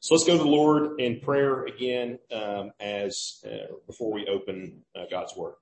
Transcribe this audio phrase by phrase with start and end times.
[0.00, 4.82] So let's go to the Lord in prayer again um, as uh, before we open
[4.94, 5.54] uh, God's Word.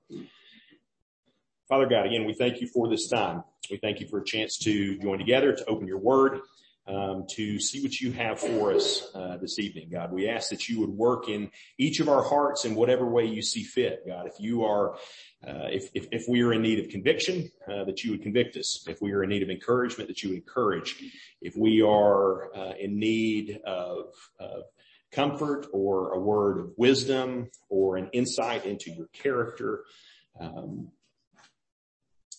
[1.69, 3.45] Father God, again, we thank you for this time.
[3.71, 6.41] We thank you for a chance to join together to open your Word,
[6.87, 10.13] um, to see what you have for us uh, this evening, God.
[10.13, 13.43] We ask that you would work in each of our hearts in whatever way you
[13.43, 14.27] see fit, God.
[14.27, 14.97] If you are
[15.47, 18.57] uh, if, if, if, we are in need of conviction, uh, that you would convict
[18.57, 18.85] us.
[18.89, 21.03] If we are in need of encouragement, that you would encourage.
[21.41, 24.63] If we are uh, in need of, of,
[25.13, 29.85] comfort or a word of wisdom or an insight into your character,
[30.41, 30.89] um,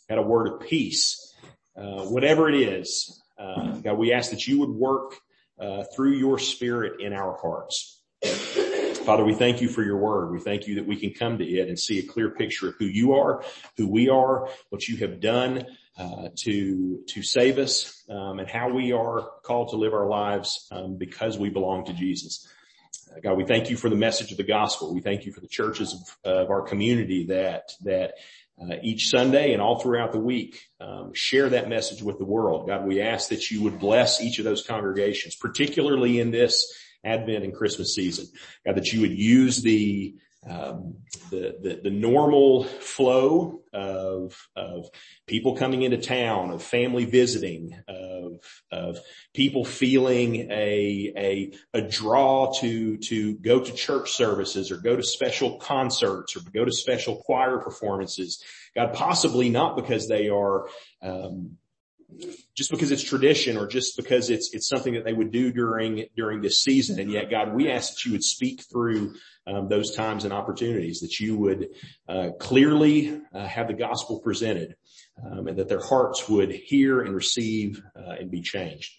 [0.09, 1.35] a word of peace,
[1.77, 5.15] uh, whatever it is, uh, God, we ask that you would work
[5.59, 8.01] uh, through your spirit in our hearts.
[9.05, 10.31] Father, we thank you for your word.
[10.31, 12.75] We thank you that we can come to it and see a clear picture of
[12.79, 13.43] who you are,
[13.75, 15.65] who we are, what you have done
[15.97, 20.67] uh, to to save us, um, and how we are called to live our lives
[20.71, 22.47] um, because we belong to Jesus.
[23.11, 24.93] Uh, God, we thank you for the message of the gospel.
[24.93, 25.93] We thank you for the churches
[26.23, 28.13] of, of our community that that
[28.71, 32.67] uh, each Sunday and all throughout the week um, share that message with the world.
[32.67, 37.43] God, we ask that you would bless each of those congregations, particularly in this Advent
[37.43, 38.27] and Christmas season.
[38.65, 40.15] God, that you would use the,
[40.47, 40.95] um,
[41.29, 44.89] the, the, the, normal flow of, of
[45.27, 48.02] people coming into town, of family visiting, of,
[48.71, 48.97] of
[49.33, 55.03] people feeling a, a, a draw to, to go to church services or go to
[55.03, 58.43] special concerts or go to special choir performances.
[58.75, 60.67] God, possibly not because they are,
[61.01, 61.57] um,
[62.55, 66.05] just because it's tradition or just because it's it's something that they would do during
[66.15, 66.99] during this season.
[66.99, 69.15] And yet, God, we ask that you would speak through
[69.47, 71.69] um, those times and opportunities, that you would
[72.07, 74.75] uh, clearly uh, have the gospel presented,
[75.25, 78.91] um, and that their hearts would hear and receive uh, and be changed.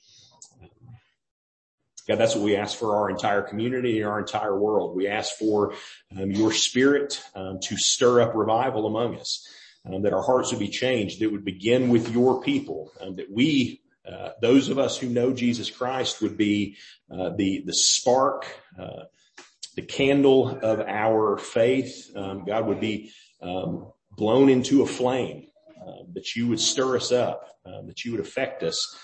[2.07, 4.95] God, that's what we ask for our entire community and our entire world.
[4.95, 5.75] We ask for
[6.15, 9.49] um, your spirit um, to stir up revival among us
[9.87, 11.21] um, that our hearts would be changed.
[11.21, 15.33] That would begin with your people, um, that we, uh, those of us who know
[15.33, 16.77] Jesus Christ would be
[17.11, 18.47] uh, the the spark,
[18.79, 19.05] uh,
[19.77, 22.11] the candle of our faith.
[22.15, 23.13] Um, God would be
[23.43, 25.49] um, blown into a flame.
[25.87, 28.97] Um, that you would stir us up, um, that you would affect us,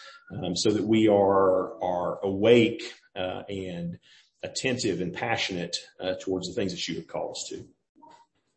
[0.54, 2.82] so that we are are awake
[3.14, 3.98] uh, and
[4.42, 7.66] attentive and passionate uh, towards the things that you have called us to.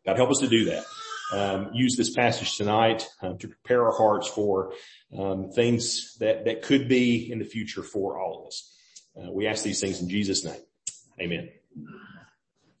[0.06, 0.84] God, help us to do that
[1.32, 4.72] um, use this passage tonight um, to prepare our hearts for
[5.16, 8.76] um, things that that could be in the future for all of us.
[9.16, 10.60] Uh, we ask these things in Jesus' name.
[11.20, 11.48] Amen.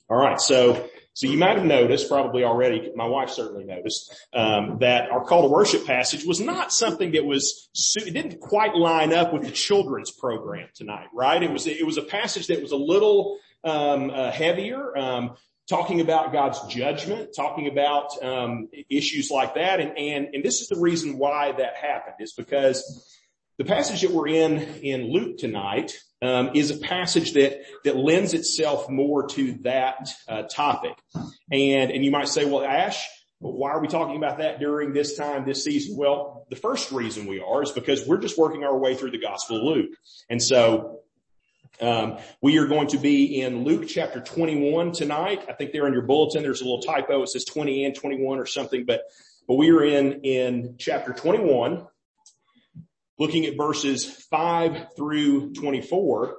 [0.08, 4.78] All right, so so you might have noticed, probably already, my wife certainly noticed, um,
[4.80, 9.12] that our call to worship passage was not something that was, it didn't quite line
[9.12, 11.40] up with the children's program tonight, right?
[11.40, 15.36] It was, it was a passage that was a little, um, uh, heavier, um,
[15.68, 20.68] talking about God's judgment, talking about um, issues like that, and and and this is
[20.68, 23.08] the reason why that happened is because
[23.56, 28.34] the passage that we're in in Luke tonight um, is a passage that that lends
[28.34, 30.96] itself more to that uh, topic,
[31.50, 33.06] and and you might say, well, Ash.
[33.40, 35.98] Why are we talking about that during this time, this season?
[35.98, 39.18] Well, the first reason we are is because we're just working our way through the
[39.18, 39.90] Gospel of Luke.
[40.30, 41.00] And so
[41.80, 45.44] um, we are going to be in Luke chapter 21 tonight.
[45.48, 47.22] I think there in your bulletin, there's a little typo.
[47.22, 49.02] It says 20 and 21 or something, but,
[49.46, 51.86] but we are in, in chapter 21,
[53.18, 56.36] looking at verses 5 through 24.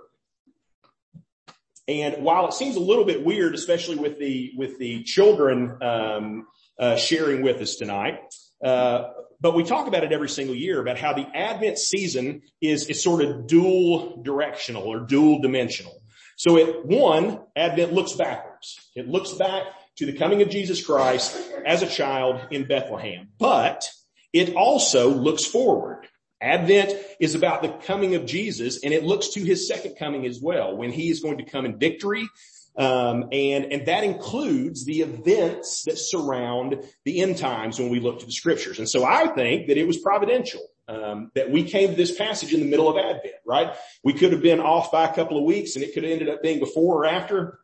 [1.88, 6.48] And while it seems a little bit weird, especially with the, with the children, um,
[6.80, 8.20] uh, sharing with us tonight,
[8.64, 9.10] uh,
[9.40, 13.04] but we talk about it every single year about how the Advent season is, is
[13.04, 16.02] sort of dual directional or dual dimensional.
[16.38, 18.80] So at one, Advent looks backwards.
[18.96, 19.64] It looks back
[19.98, 23.90] to the coming of Jesus Christ as a child in Bethlehem, but
[24.34, 26.08] it also looks forward.
[26.42, 30.40] Advent is about the coming of Jesus and it looks to his second coming as
[30.42, 32.28] well when he is going to come in victory
[32.78, 38.20] um, and, and that includes the events that surround the end times when we look
[38.20, 38.80] to the scriptures.
[38.80, 40.62] And so I think that it was providential.
[40.88, 43.74] Um, that we came to this passage in the middle of Advent, right?
[44.04, 46.30] We could have been off by a couple of weeks and it could have ended
[46.30, 47.60] up being before or after.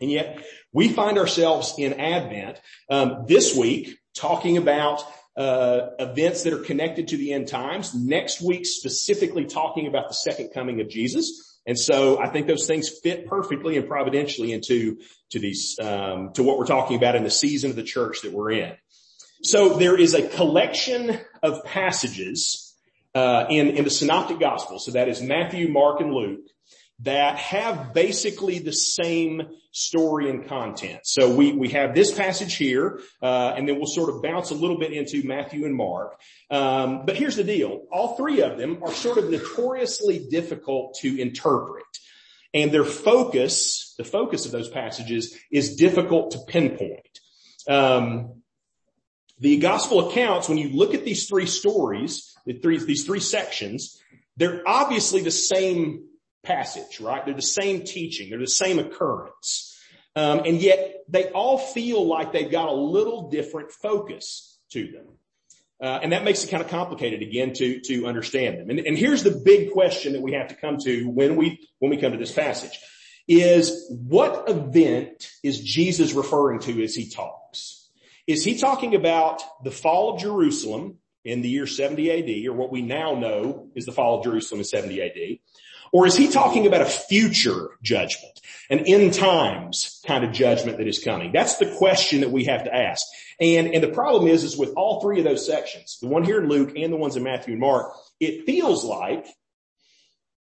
[0.00, 0.42] And yet
[0.72, 2.58] we find ourselves in Advent,
[2.88, 5.04] um, this week talking about
[5.38, 7.94] events that are connected to the end times.
[7.94, 11.60] Next week, specifically talking about the second coming of Jesus.
[11.66, 14.98] And so I think those things fit perfectly and providentially into
[15.30, 18.32] to these um, to what we're talking about in the season of the church that
[18.32, 18.72] we're in.
[19.42, 22.74] So there is a collection of passages
[23.14, 24.78] uh, in, in the synoptic gospel.
[24.78, 26.40] So that is Matthew, Mark, and Luke
[27.00, 31.00] that have basically the same story and content.
[31.04, 34.54] So we, we have this passage here, uh, and then we'll sort of bounce a
[34.54, 36.18] little bit into Matthew and Mark.
[36.50, 37.82] Um, but here's the deal.
[37.92, 41.84] All three of them are sort of notoriously difficult to interpret.
[42.54, 47.20] And their focus, the focus of those passages is difficult to pinpoint.
[47.68, 48.42] Um,
[49.38, 54.00] the gospel accounts, when you look at these three stories, the three, these three sections,
[54.36, 56.07] they're obviously the same
[56.42, 57.24] passage, right?
[57.24, 58.30] They're the same teaching.
[58.30, 59.76] They're the same occurrence.
[60.16, 65.06] Um, and yet they all feel like they've got a little different focus to them.
[65.80, 68.68] Uh, and that makes it kind of complicated again to, to understand them.
[68.70, 71.90] And, and here's the big question that we have to come to when we, when
[71.90, 72.78] we come to this passage
[73.28, 77.90] is what event is Jesus referring to as he talks?
[78.26, 82.72] Is he talking about the fall of Jerusalem in the year 70 AD or what
[82.72, 85.38] we now know is the fall of Jerusalem in 70 AD?
[85.92, 88.40] Or is he talking about a future judgment,
[88.70, 91.32] an end times kind of judgment that is coming?
[91.32, 93.06] That's the question that we have to ask.
[93.40, 96.40] And, and the problem is, is with all three of those sections, the one here
[96.40, 99.26] in Luke and the ones in Matthew and Mark, it feels like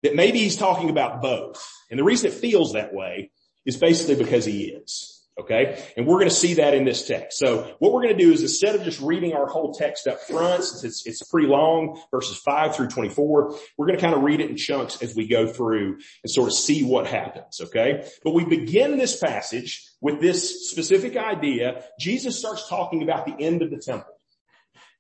[0.03, 1.63] that maybe he's talking about both.
[1.89, 3.31] And the reason it feels that way
[3.65, 5.10] is basically because he is.
[5.39, 5.81] Okay.
[5.95, 7.39] And we're going to see that in this text.
[7.39, 10.19] So what we're going to do is instead of just reading our whole text up
[10.21, 14.23] front, since it's, it's pretty long, verses five through 24, we're going to kind of
[14.23, 17.61] read it in chunks as we go through and sort of see what happens.
[17.61, 18.05] Okay.
[18.23, 21.85] But we begin this passage with this specific idea.
[21.97, 24.13] Jesus starts talking about the end of the temple.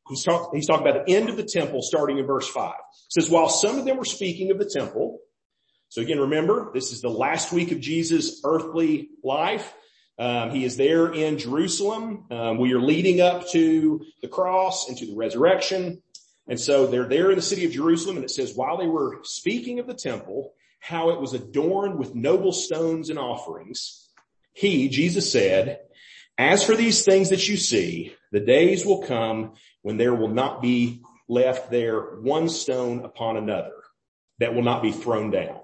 [0.09, 2.73] He's, talk, he's talking about the end of the temple starting in verse five.
[2.73, 5.19] It says, while some of them were speaking of the temple,
[5.89, 9.73] so again, remember, this is the last week of Jesus' earthly life.
[10.21, 12.25] Um, he is there in Jerusalem.
[12.29, 16.03] Um, we are leading up to the cross and to the resurrection.
[16.47, 19.21] And so they're there in the city of Jerusalem and it says, while they were
[19.23, 24.09] speaking of the temple, how it was adorned with noble stones and offerings,
[24.53, 25.79] he, Jesus said,
[26.37, 30.61] as for these things that you see, the days will come when there will not
[30.61, 33.73] be left there one stone upon another
[34.37, 35.59] that will not be thrown down.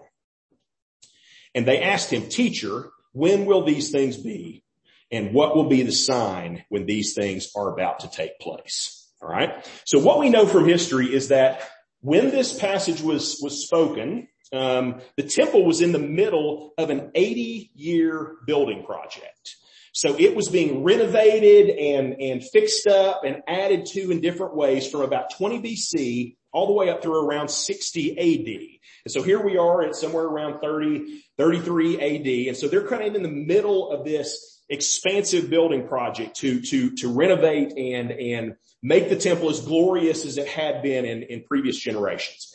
[1.54, 4.64] And they asked him, teacher, when will these things be?
[5.12, 9.10] And what will be the sign when these things are about to take place?
[9.22, 9.66] All right.
[9.86, 11.68] So what we know from history is that
[12.02, 17.12] when this passage was, was spoken, um, the temple was in the middle of an
[17.16, 19.56] 80 year building project.
[19.94, 24.88] So it was being renovated and, and fixed up and added to in different ways
[24.88, 28.80] from about 20 BC all the way up through around 60 AD.
[29.06, 32.48] And so here we are at somewhere around 30, 33 AD.
[32.50, 36.96] And so they're kind of in the middle of this expansive building project to, to,
[36.98, 41.44] to renovate and, and make the temple as glorious as it had been in, in
[41.44, 42.54] previous generations.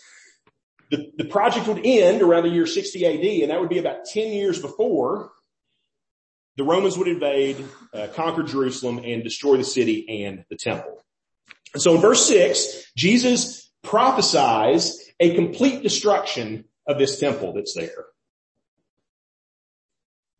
[0.90, 4.04] The, the project would end around the year 60 AD, and that would be about
[4.04, 5.30] 10 years before
[6.56, 7.64] the Romans would invade,
[7.94, 11.02] uh, conquer Jerusalem, and destroy the city and the temple.
[11.72, 18.04] And so in verse 6, Jesus prophesies a complete destruction of this temple that's there.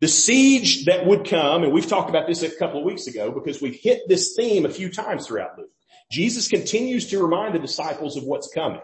[0.03, 3.31] The siege that would come, and we've talked about this a couple of weeks ago
[3.31, 5.69] because we've hit this theme a few times throughout Luke.
[6.11, 8.81] Jesus continues to remind the disciples of what's coming.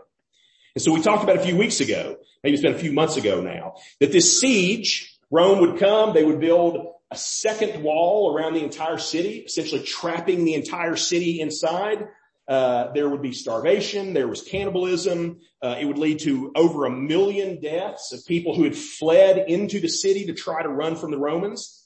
[0.76, 3.18] And so we talked about a few weeks ago, maybe it's been a few months
[3.18, 8.54] ago now, that this siege, Rome would come, they would build a second wall around
[8.54, 12.08] the entire city, essentially trapping the entire city inside.
[12.50, 14.14] Uh, there would be starvation.
[14.14, 15.40] There was cannibalism.
[15.62, 19.80] Uh, it would lead to over a million deaths of people who had fled into
[19.80, 21.86] the city to try to run from the Romans.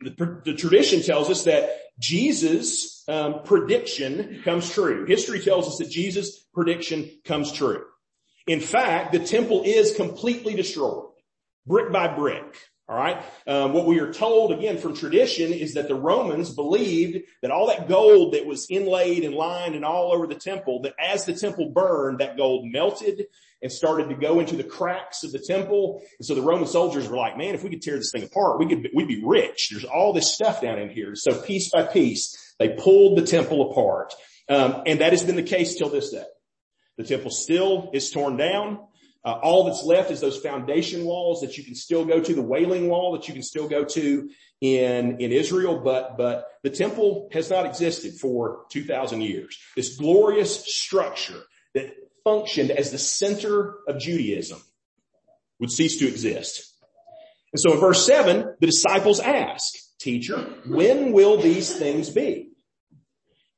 [0.00, 1.70] The, the tradition tells us that
[2.00, 5.06] Jesus' um, prediction comes true.
[5.06, 7.84] History tells us that Jesus' prediction comes true.
[8.48, 11.04] In fact, the temple is completely destroyed,
[11.66, 12.56] brick by brick.
[12.92, 13.24] All right.
[13.46, 17.68] Um, what we are told again from tradition is that the Romans believed that all
[17.68, 21.32] that gold that was inlaid and lined and all over the temple, that as the
[21.32, 23.28] temple burned, that gold melted
[23.62, 26.02] and started to go into the cracks of the temple.
[26.18, 28.58] And so the Roman soldiers were like, man, if we could tear this thing apart,
[28.58, 29.70] we could, we'd be rich.
[29.70, 31.14] There's all this stuff down in here.
[31.14, 34.12] So piece by piece, they pulled the temple apart.
[34.50, 36.24] Um, and that has been the case till this day.
[36.98, 38.80] The temple still is torn down.
[39.24, 42.42] Uh, all that's left is those foundation walls that you can still go to, the
[42.42, 44.28] wailing wall that you can still go to
[44.60, 49.58] in, in Israel, but, but the temple has not existed for 2000 years.
[49.76, 51.40] This glorious structure
[51.74, 54.60] that functioned as the center of Judaism
[55.60, 56.74] would cease to exist.
[57.52, 62.50] And so in verse seven, the disciples ask, teacher, when will these things be?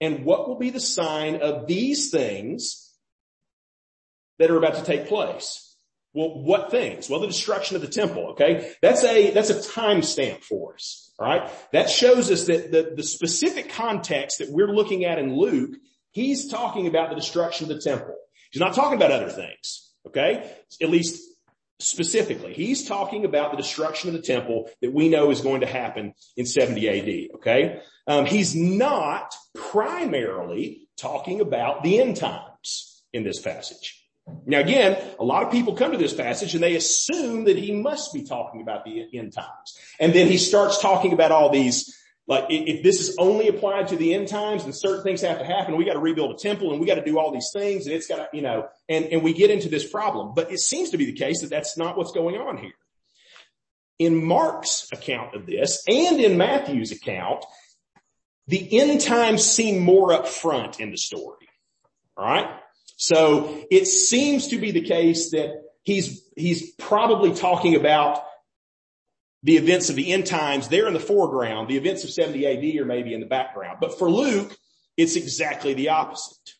[0.00, 2.83] And what will be the sign of these things
[4.38, 5.76] that are about to take place.
[6.14, 7.10] Well, what things?
[7.10, 8.72] Well, the destruction of the temple, okay?
[8.80, 11.50] That's a, that's a timestamp for us, alright?
[11.72, 15.76] That shows us that the, the specific context that we're looking at in Luke,
[16.12, 18.14] he's talking about the destruction of the temple.
[18.52, 20.48] He's not talking about other things, okay?
[20.80, 21.20] At least
[21.80, 22.54] specifically.
[22.54, 26.14] He's talking about the destruction of the temple that we know is going to happen
[26.36, 27.80] in 70 AD, okay?
[28.06, 34.03] Um, he's not primarily talking about the end times in this passage.
[34.46, 37.72] Now again, a lot of people come to this passage and they assume that he
[37.72, 39.78] must be talking about the end times.
[40.00, 41.94] And then he starts talking about all these,
[42.26, 45.44] like if this is only applied to the end times and certain things have to
[45.44, 47.86] happen, we got to rebuild a temple and we got to do all these things
[47.86, 50.32] and it's got to, you know, and, and we get into this problem.
[50.34, 52.72] But it seems to be the case that that's not what's going on here.
[53.98, 57.44] In Mark's account of this and in Matthew's account,
[58.46, 61.48] the end times seem more up front in the story.
[62.16, 62.60] All right.
[63.04, 68.24] So it seems to be the case that he's, he's probably talking about
[69.42, 70.68] the events of the end times.
[70.68, 71.68] They're in the foreground.
[71.68, 73.76] The events of 70 AD are maybe in the background.
[73.78, 74.56] But for Luke,
[74.96, 76.54] it's exactly the opposite.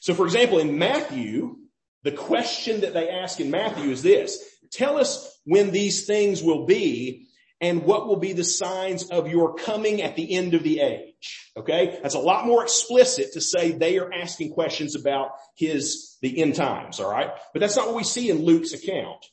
[0.00, 1.58] So for example, in Matthew,
[2.02, 6.66] the question that they ask in Matthew is this, tell us when these things will
[6.66, 7.28] be
[7.60, 11.13] and what will be the signs of your coming at the end of the age.
[11.56, 11.98] Okay.
[12.02, 16.54] That's a lot more explicit to say they are asking questions about his, the end
[16.54, 17.00] times.
[17.00, 17.30] All right.
[17.52, 19.24] But that's not what we see in Luke's account.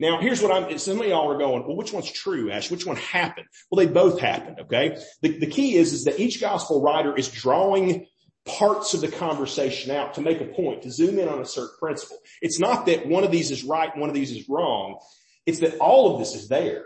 [0.00, 2.70] Now here's what I'm, some of y'all are going, well, which one's true, Ash?
[2.70, 3.46] Which one happened?
[3.70, 4.60] Well, they both happened.
[4.60, 4.98] Okay.
[5.20, 8.06] The, the key is, is that each gospel writer is drawing
[8.44, 11.76] parts of the conversation out to make a point, to zoom in on a certain
[11.78, 12.18] principle.
[12.40, 14.98] It's not that one of these is right, one of these is wrong.
[15.46, 16.84] It's that all of this is there.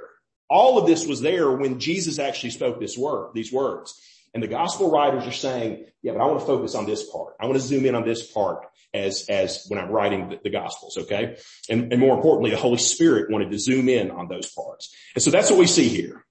[0.48, 3.98] All of this was there when Jesus actually spoke this word, these words.
[4.36, 7.36] And the gospel writers are saying, yeah, but I want to focus on this part.
[7.40, 10.50] I want to zoom in on this part as, as when I'm writing the, the
[10.50, 10.98] gospels.
[10.98, 11.38] Okay.
[11.70, 14.94] And, and more importantly, the Holy Spirit wanted to zoom in on those parts.
[15.14, 16.26] And so that's what we see here.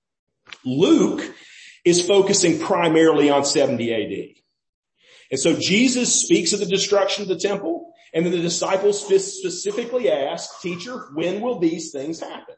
[0.64, 1.34] Luke
[1.84, 4.36] is focusing primarily on 70 AD.
[5.32, 10.12] And so Jesus speaks of the destruction of the temple and then the disciples specifically
[10.12, 12.54] ask, teacher, when will these things happen?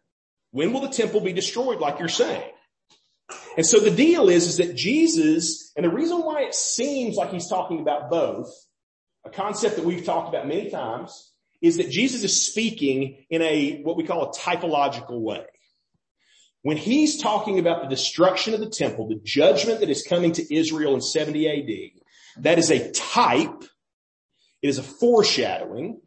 [0.51, 2.51] When will the temple be destroyed like you're saying?
[3.57, 7.31] And so the deal is, is that Jesus, and the reason why it seems like
[7.31, 8.49] he's talking about both,
[9.25, 11.31] a concept that we've talked about many times,
[11.61, 15.45] is that Jesus is speaking in a, what we call a typological way.
[16.61, 20.55] When he's talking about the destruction of the temple, the judgment that is coming to
[20.55, 23.63] Israel in 70 AD, that is a type,
[24.61, 26.01] it is a foreshadowing,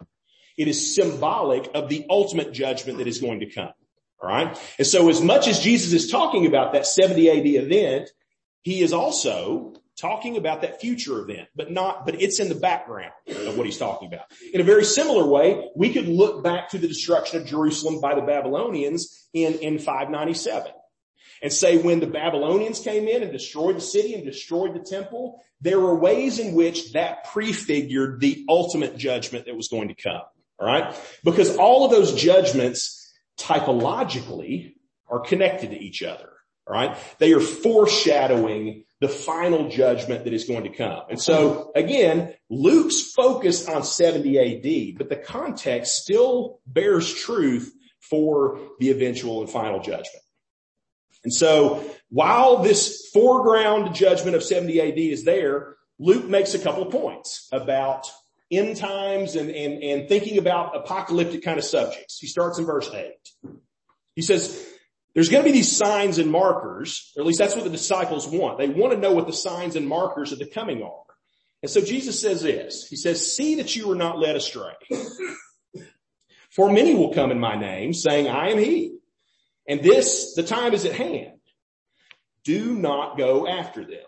[0.56, 3.72] it is symbolic of the ultimate judgment that is going to come.
[4.22, 4.58] All right.
[4.78, 8.10] And so as much as Jesus is talking about that 70 AD event,
[8.62, 13.12] he is also talking about that future event, but not, but it's in the background
[13.28, 14.26] of what he's talking about.
[14.52, 18.14] In a very similar way, we could look back to the destruction of Jerusalem by
[18.14, 20.72] the Babylonians in, in 597
[21.42, 25.42] and say when the Babylonians came in and destroyed the city and destroyed the temple,
[25.60, 30.22] there were ways in which that prefigured the ultimate judgment that was going to come.
[30.58, 30.94] All right.
[31.24, 32.99] Because all of those judgments
[33.40, 34.74] typologically
[35.08, 36.28] are connected to each other.
[36.66, 36.96] All right.
[37.18, 41.02] They are foreshadowing the final judgment that is going to come.
[41.08, 47.74] And so again, Luke's focused on 70 AD, but the context still bears truth
[48.08, 50.22] for the eventual and final judgment.
[51.24, 56.82] And so while this foreground judgment of 70 AD is there, Luke makes a couple
[56.82, 58.10] of points about
[58.50, 62.18] end times and, and, and thinking about apocalyptic kind of subjects.
[62.18, 63.54] He starts in verse eight.
[64.16, 64.66] He says,
[65.14, 68.28] there's going to be these signs and markers, or at least that's what the disciples
[68.28, 68.58] want.
[68.58, 71.04] They want to know what the signs and markers of the coming are.
[71.62, 74.72] And so Jesus says this, he says, see that you are not led astray.
[76.50, 78.96] For many will come in my name saying, I am he.
[79.68, 81.38] And this, the time is at hand.
[82.44, 84.00] Do not go after them.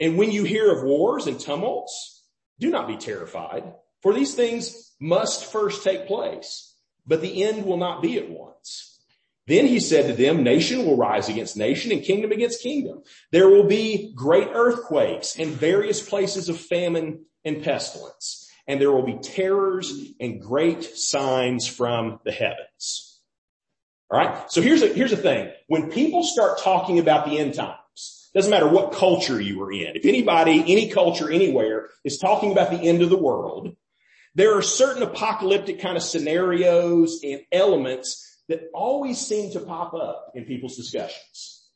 [0.00, 2.17] And when you hear of wars and tumults,
[2.58, 3.64] do not be terrified,
[4.02, 6.74] for these things must first take place,
[7.06, 9.00] but the end will not be at once.
[9.46, 13.02] Then he said to them, nation will rise against nation and kingdom against kingdom.
[13.32, 18.46] There will be great earthquakes and various places of famine and pestilence.
[18.66, 23.22] And there will be terrors and great signs from the heavens.
[24.10, 24.50] All right.
[24.50, 25.50] So here's a, here's the thing.
[25.66, 27.78] When people start talking about the end time,
[28.34, 29.96] doesn't matter what culture you were in.
[29.96, 33.74] If anybody, any culture anywhere is talking about the end of the world,
[34.34, 40.32] there are certain apocalyptic kind of scenarios and elements that always seem to pop up
[40.34, 41.66] in people's discussions.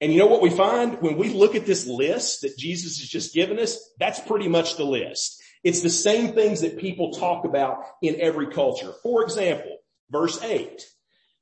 [0.00, 3.08] And you know what we find when we look at this list that Jesus has
[3.08, 3.78] just given us?
[3.98, 5.42] That's pretty much the list.
[5.64, 8.92] It's the same things that people talk about in every culture.
[9.02, 9.78] For example,
[10.10, 10.86] verse eight,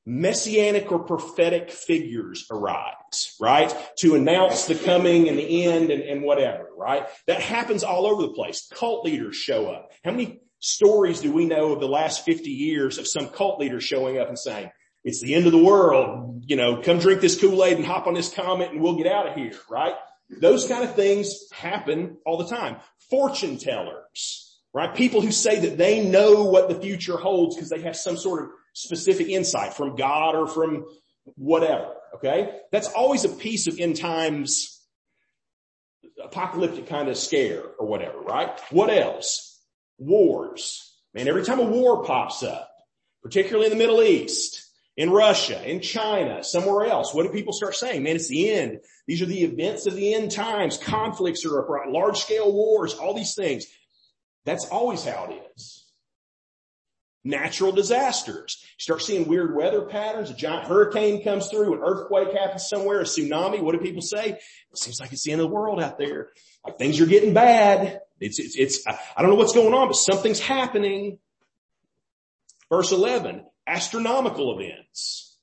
[0.06, 3.74] messianic or prophetic figures arise, right?
[3.98, 7.06] To announce the coming and the end and, and whatever, right?
[7.26, 8.68] That happens all over the place.
[8.72, 9.90] Cult leaders show up.
[10.04, 13.80] How many stories do we know of the last 50 years of some cult leader
[13.80, 14.70] showing up and saying,
[15.04, 18.14] it's the end of the world, you know, come drink this Kool-Aid and hop on
[18.14, 19.94] this comet and we'll get out of here, right?
[20.30, 22.76] Those kind of things happen all the time.
[23.10, 24.94] Fortune tellers, right?
[24.94, 28.44] People who say that they know what the future holds because they have some sort
[28.44, 30.84] of specific insight from God or from
[31.36, 31.94] whatever.
[32.16, 32.60] Okay.
[32.70, 34.70] That's always a piece of end times
[36.22, 38.60] apocalyptic kind of scare or whatever, right?
[38.70, 39.62] What else?
[39.98, 40.92] Wars.
[41.12, 42.70] Man, every time a war pops up,
[43.22, 44.60] particularly in the Middle East,
[44.96, 47.12] in Russia, in China, somewhere else.
[47.12, 48.02] What do people start saying?
[48.02, 48.80] Man, it's the end.
[49.06, 50.78] These are the events of the end times.
[50.78, 53.66] Conflicts are large scale wars, all these things.
[54.44, 55.83] That's always how it is.
[57.26, 58.58] Natural disasters.
[58.62, 60.30] You start seeing weird weather patterns.
[60.30, 63.62] A giant hurricane comes through, an earthquake happens somewhere, a tsunami.
[63.62, 64.30] What do people say?
[64.30, 66.28] It seems like it's the end of the world out there.
[66.64, 68.00] Like things are getting bad.
[68.20, 71.18] It's, it's, it's, I don't know what's going on, but something's happening.
[72.68, 75.38] Verse 11, astronomical events.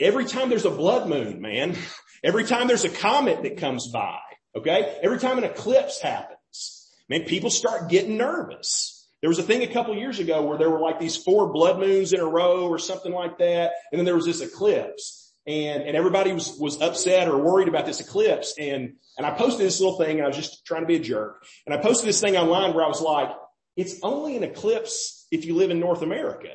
[0.00, 1.76] Every time there's a blood moon, man,
[2.24, 4.18] every time there's a comet that comes by,
[4.56, 8.95] okay, every time an eclipse happens, man, people start getting nervous.
[9.26, 11.80] There was a thing a couple years ago where there were like these four blood
[11.80, 13.72] moons in a row or something like that.
[13.90, 17.86] And then there was this eclipse and, and everybody was, was upset or worried about
[17.86, 18.54] this eclipse.
[18.56, 20.18] And, and I posted this little thing.
[20.18, 22.72] and I was just trying to be a jerk and I posted this thing online
[22.72, 23.30] where I was like,
[23.74, 26.52] it's only an eclipse if you live in North America.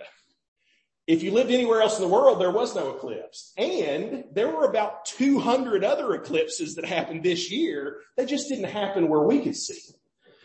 [1.07, 3.51] If you lived anywhere else in the world, there was no eclipse.
[3.57, 9.09] And there were about 200 other eclipses that happened this year that just didn't happen
[9.09, 9.93] where we could see.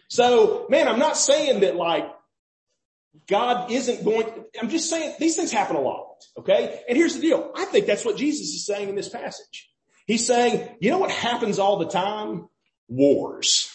[0.09, 2.09] So, man, I'm not saying that like
[3.26, 4.26] God isn't going,
[4.61, 6.22] I'm just saying these things happen a lot.
[6.38, 6.81] Okay.
[6.88, 7.52] And here's the deal.
[7.57, 9.70] I think that's what Jesus is saying in this passage.
[10.07, 12.48] He's saying, you know what happens all the time?
[12.88, 13.72] Wars.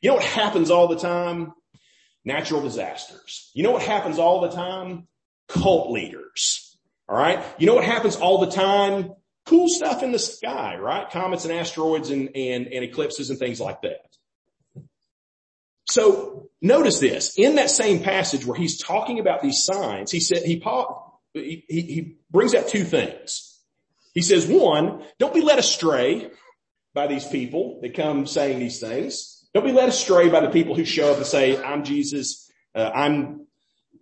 [0.00, 1.52] You know what happens all the time?
[2.24, 3.50] Natural disasters.
[3.54, 5.08] You know what happens all the time?
[5.52, 6.76] cult leaders.
[7.08, 7.44] All right.
[7.58, 9.12] You know what happens all the time?
[9.44, 11.10] Cool stuff in the sky, right?
[11.10, 14.00] Comets and asteroids and, and, and eclipses and things like that.
[15.88, 20.42] So notice this in that same passage where he's talking about these signs, he said,
[20.42, 20.62] he,
[21.34, 23.60] he, he brings out two things.
[24.14, 26.30] He says, one, don't be led astray
[26.94, 29.48] by these people that come saying these things.
[29.54, 32.50] Don't be led astray by the people who show up and say, I'm Jesus.
[32.74, 33.46] Uh, I'm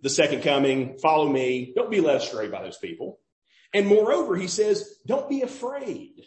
[0.01, 1.73] the second coming, follow me.
[1.75, 3.19] Don't be led astray by those people.
[3.73, 6.25] And moreover, he says, don't be afraid.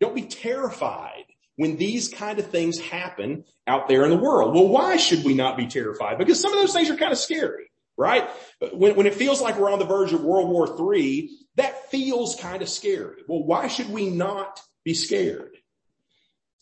[0.00, 1.24] Don't be terrified
[1.60, 4.54] when these kind of things happen out there in the world.
[4.54, 6.16] Well, why should we not be terrified?
[6.16, 8.26] Because some of those things are kind of scary, right?
[8.72, 12.34] When, when it feels like we're on the verge of World War III, that feels
[12.36, 13.24] kind of scary.
[13.28, 15.54] Well, why should we not be scared?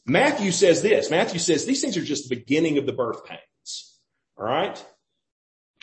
[0.04, 1.12] Matthew says this.
[1.12, 4.00] Matthew says these things are just the beginning of the birth pains.
[4.36, 4.84] All right.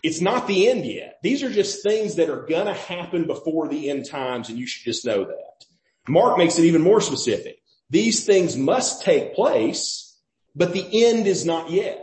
[0.04, 1.20] It's not the end yet.
[1.24, 4.68] These are just things that are going to happen before the end times and you
[4.68, 5.66] should just know that.
[6.06, 7.60] Mark makes it even more specific.
[7.90, 10.20] These things must take place,
[10.56, 12.02] but the end is not yet.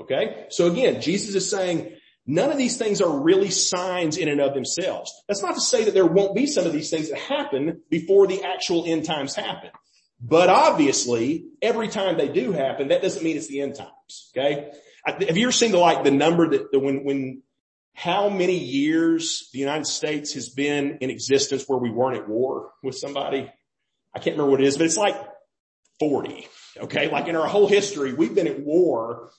[0.00, 0.46] Okay.
[0.48, 1.92] So again, Jesus is saying
[2.26, 5.12] none of these things are really signs in and of themselves.
[5.28, 8.26] That's not to say that there won't be some of these things that happen before
[8.26, 9.70] the actual end times happen.
[10.20, 14.30] But obviously, every time they do happen, that doesn't mean it's the end times.
[14.36, 14.70] Okay.
[15.04, 17.42] Have you ever seen the like the number that the, when when
[17.94, 22.70] how many years the United States has been in existence where we weren't at war
[22.82, 23.50] with somebody?
[24.14, 25.16] I can't remember what it is, but it's like
[25.98, 26.46] 40.
[26.78, 27.10] Okay.
[27.10, 29.30] Like in our whole history, we've been at war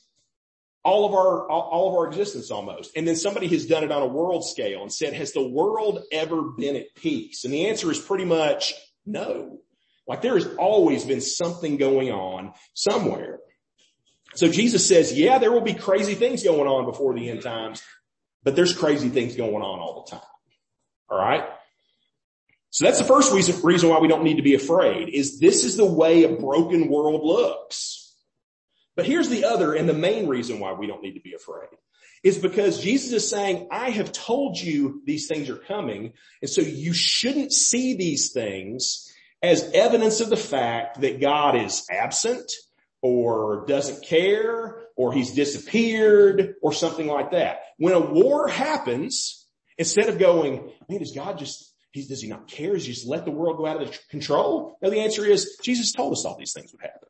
[0.83, 2.91] all of our, all of our existence almost.
[2.97, 6.03] And then somebody has done it on a world scale and said, has the world
[6.11, 7.45] ever been at peace?
[7.45, 8.73] And the answer is pretty much
[9.05, 9.59] no.
[10.07, 13.39] Like there has always been something going on somewhere.
[14.35, 17.81] So Jesus says, yeah, there will be crazy things going on before the end times,
[18.43, 20.27] but there's crazy things going on all the time.
[21.09, 21.45] All right.
[22.73, 25.63] So that's the first reason, reason why we don't need to be afraid is this
[25.63, 28.15] is the way a broken world looks.
[28.95, 31.69] But here's the other and the main reason why we don't need to be afraid
[32.23, 36.13] is because Jesus is saying, I have told you these things are coming.
[36.41, 39.07] And so you shouldn't see these things
[39.43, 42.51] as evidence of the fact that God is absent
[43.03, 47.59] or doesn't care or he's disappeared or something like that.
[47.77, 49.45] When a war happens,
[49.77, 52.73] instead of going, man, does God just, does he not care?
[52.73, 54.77] Does he just let the world go out of control?
[54.81, 57.07] No, the answer is Jesus told us all these things would happen.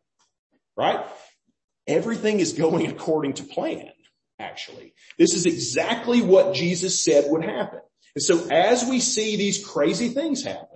[0.76, 1.06] Right?
[1.88, 3.92] everything is going according to plan,
[4.40, 4.94] actually.
[5.18, 7.80] This is exactly what Jesus said would happen.
[8.16, 10.68] And so as we see these crazy things happen,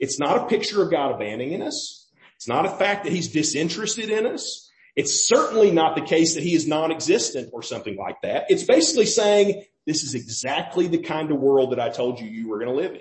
[0.00, 2.10] it's not a picture of God abandoning us.
[2.36, 4.68] It's not a fact that he's disinterested in us.
[4.96, 8.46] It's certainly not the case that he is non-existent or something like that.
[8.50, 12.48] It's basically saying this is exactly the kind of world that I told you you
[12.48, 13.00] were going to live in.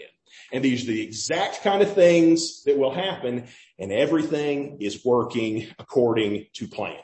[0.54, 3.48] And these are the exact kind of things that will happen
[3.80, 6.98] and everything is working according to plan.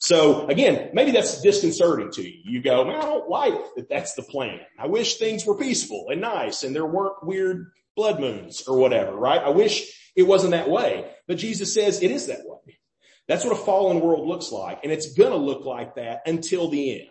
[0.00, 2.40] So again, maybe that's disconcerting to you.
[2.44, 4.60] You go, well, I don't like that that's the plan.
[4.78, 9.12] I wish things were peaceful and nice and there weren't weird blood moons or whatever,
[9.12, 9.40] right?
[9.40, 11.10] I wish it wasn't that way.
[11.26, 12.78] But Jesus says it is that way.
[13.26, 14.80] That's what a fallen world looks like.
[14.84, 17.10] And it's going to look like that until the end.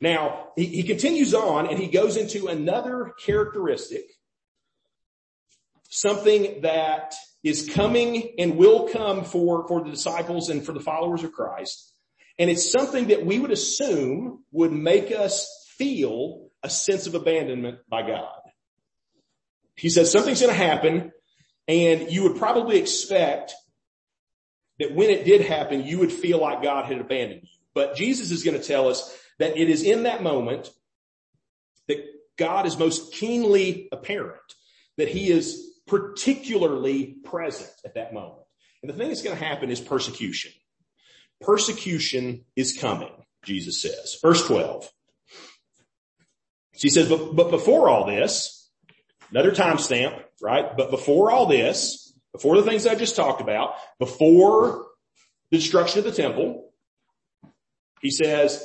[0.00, 4.04] Now, he, he continues on and he goes into another characteristic,
[5.88, 11.22] something that is coming and will come for, for the disciples and for the followers
[11.22, 11.94] of Christ.
[12.38, 17.78] And it's something that we would assume would make us feel a sense of abandonment
[17.88, 18.40] by God.
[19.76, 21.12] He says something's going to happen
[21.68, 23.54] and you would probably expect
[24.78, 27.58] that when it did happen, you would feel like God had abandoned you.
[27.74, 30.70] But Jesus is going to tell us that it is in that moment
[31.88, 31.98] that
[32.38, 34.36] God is most keenly apparent,
[34.96, 38.42] that he is particularly present at that moment.
[38.82, 40.52] And the thing that's going to happen is persecution.
[41.40, 43.12] Persecution is coming,
[43.44, 44.18] Jesus says.
[44.22, 44.88] Verse 12.
[46.76, 48.70] She says, but, but before all this,
[49.30, 50.76] another timestamp, right?
[50.76, 54.86] But before all this, before the things I just talked about, before
[55.50, 56.72] the destruction of the temple,
[58.00, 58.64] he says,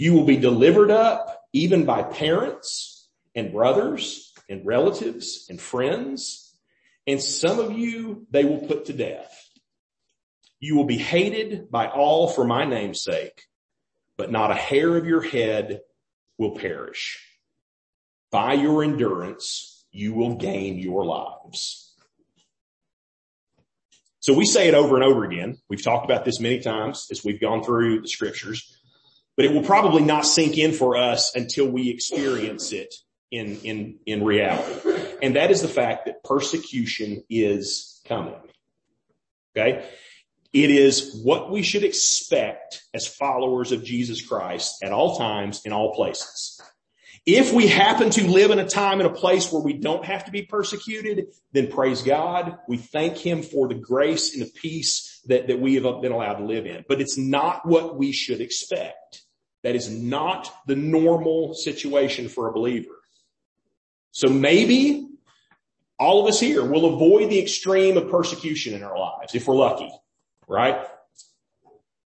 [0.00, 6.56] You will be delivered up even by parents and brothers and relatives and friends.
[7.06, 9.30] And some of you they will put to death.
[10.58, 13.42] You will be hated by all for my name's sake,
[14.16, 15.82] but not a hair of your head
[16.38, 17.22] will perish.
[18.30, 21.94] By your endurance, you will gain your lives.
[24.20, 25.58] So we say it over and over again.
[25.68, 28.79] We've talked about this many times as we've gone through the scriptures
[29.40, 32.94] but it will probably not sink in for us until we experience it
[33.30, 35.16] in, in, in reality.
[35.22, 38.34] And that is the fact that persecution is coming.
[39.56, 39.88] Okay.
[40.52, 45.72] It is what we should expect as followers of Jesus Christ at all times in
[45.72, 46.60] all places.
[47.24, 50.26] If we happen to live in a time and a place where we don't have
[50.26, 52.58] to be persecuted, then praise God.
[52.68, 56.34] We thank him for the grace and the peace that, that we have been allowed
[56.34, 56.84] to live in.
[56.86, 59.22] But it's not what we should expect.
[59.62, 63.00] That is not the normal situation for a believer.
[64.12, 65.08] So maybe
[65.98, 69.54] all of us here will avoid the extreme of persecution in our lives if we're
[69.54, 69.90] lucky,
[70.48, 70.86] right?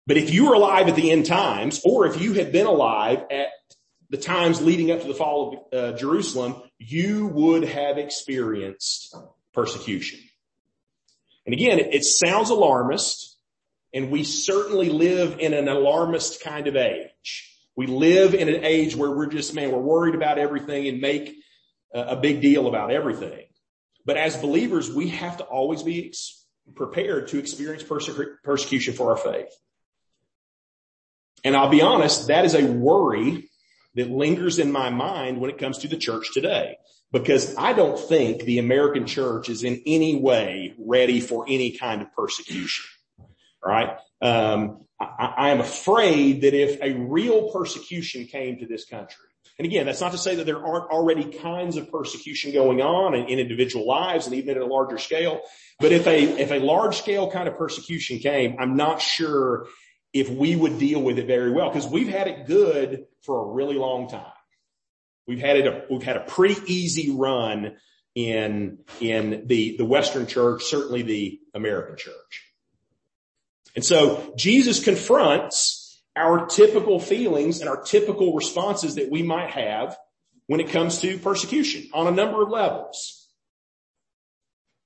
[0.06, 3.24] But if you were alive at the end times, or if you had been alive
[3.30, 3.48] at
[4.10, 9.14] the times leading up to the fall of uh, Jerusalem, you would have experienced
[9.54, 10.18] persecution.
[11.46, 13.38] And again, it, it sounds alarmist,
[13.94, 16.76] and we certainly live in an alarmist kind of
[17.20, 17.56] age.
[17.76, 21.34] We live in an age where we're just, man, we're worried about everything and make
[21.94, 23.46] a big deal about everything.
[24.04, 26.14] But as believers, we have to always be
[26.74, 28.10] prepared to experience perse-
[28.44, 29.52] persecution for our faith.
[31.44, 33.48] And I'll be honest, that is a worry
[33.94, 36.76] that lingers in my mind when it comes to the church today.
[37.12, 42.02] Because I don't think the American church is in any way ready for any kind
[42.02, 42.84] of persecution
[43.64, 43.96] right?
[44.22, 49.24] Um, I, am afraid that if a real persecution came to this country,
[49.58, 53.14] and again, that's not to say that there aren't already kinds of persecution going on
[53.14, 55.40] in, in, individual lives and even at a larger scale.
[55.78, 59.66] But if a, if a large scale kind of persecution came, I'm not sure
[60.12, 63.52] if we would deal with it very well because we've had it good for a
[63.52, 64.32] really long time.
[65.26, 67.76] We've had it, a, we've had a pretty easy run
[68.14, 72.49] in, in the, the Western church, certainly the American church.
[73.76, 79.96] And so Jesus confronts our typical feelings and our typical responses that we might have
[80.46, 83.28] when it comes to persecution on a number of levels.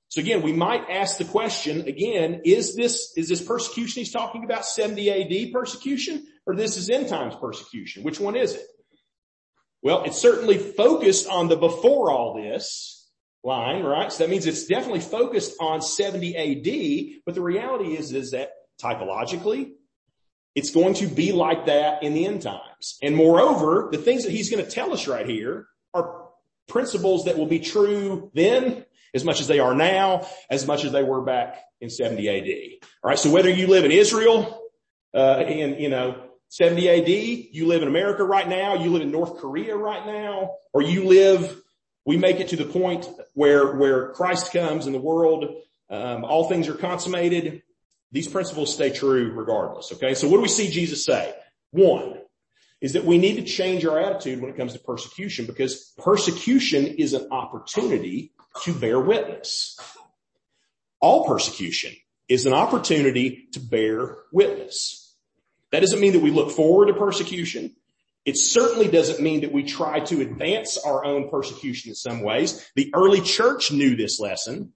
[0.09, 4.45] So again, we might ask the question again, is this, is this persecution he's talking
[4.45, 8.03] about 70 AD persecution or this is end times persecution?
[8.03, 8.65] Which one is it?
[9.81, 13.09] Well, it's certainly focused on the before all this
[13.43, 14.11] line, right?
[14.11, 18.51] So that means it's definitely focused on 70 AD, but the reality is, is that
[18.81, 19.73] typologically,
[20.55, 22.97] it's going to be like that in the end times.
[23.03, 26.25] And moreover, the things that he's going to tell us right here are
[26.67, 30.91] principles that will be true then as much as they are now, as much as
[30.91, 32.87] they were back in 70 AD.
[33.03, 33.19] All right.
[33.19, 34.61] So whether you live in Israel,
[35.13, 37.09] uh, in, you know, 70 AD,
[37.53, 41.05] you live in America right now, you live in North Korea right now, or you
[41.05, 41.61] live,
[42.05, 45.45] we make it to the point where, where Christ comes in the world,
[45.89, 47.63] um, all things are consummated.
[48.11, 49.91] These principles stay true regardless.
[49.93, 50.13] Okay.
[50.13, 51.33] So what do we see Jesus say?
[51.71, 52.19] One
[52.81, 56.85] is that we need to change our attitude when it comes to persecution because persecution
[56.85, 58.31] is an opportunity
[58.63, 59.77] to bear witness.
[60.99, 61.93] All persecution
[62.27, 65.13] is an opportunity to bear witness.
[65.71, 67.75] That doesn't mean that we look forward to persecution.
[68.23, 72.67] It certainly doesn't mean that we try to advance our own persecution in some ways.
[72.75, 74.73] The early church knew this lesson.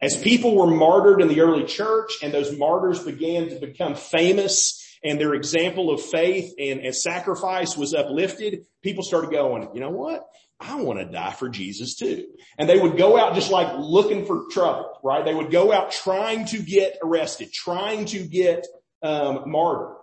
[0.00, 4.82] As people were martyred in the early church and those martyrs began to become famous
[5.02, 9.90] and their example of faith and, and sacrifice was uplifted, people started going, you know
[9.90, 10.26] what?
[10.58, 12.26] I want to die for Jesus too.
[12.56, 15.24] And they would go out just like looking for trouble, right?
[15.24, 18.66] They would go out trying to get arrested, trying to get
[19.02, 19.96] um, martyred.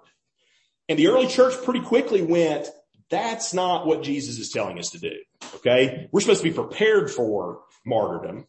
[0.88, 2.67] And the early church pretty quickly went,
[3.09, 5.15] that's not what Jesus is telling us to do.
[5.55, 6.07] Okay.
[6.12, 8.45] We're supposed to be prepared for martyrdom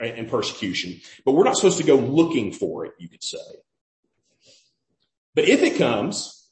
[0.00, 3.38] and persecution, but we're not supposed to go looking for it, you could say.
[5.34, 6.42] But if it comes,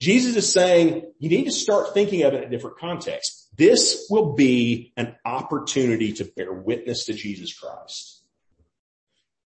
[0.00, 3.48] Jesus is saying you need to start thinking of it in a different context.
[3.56, 8.22] This will be an opportunity to bear witness to Jesus Christ.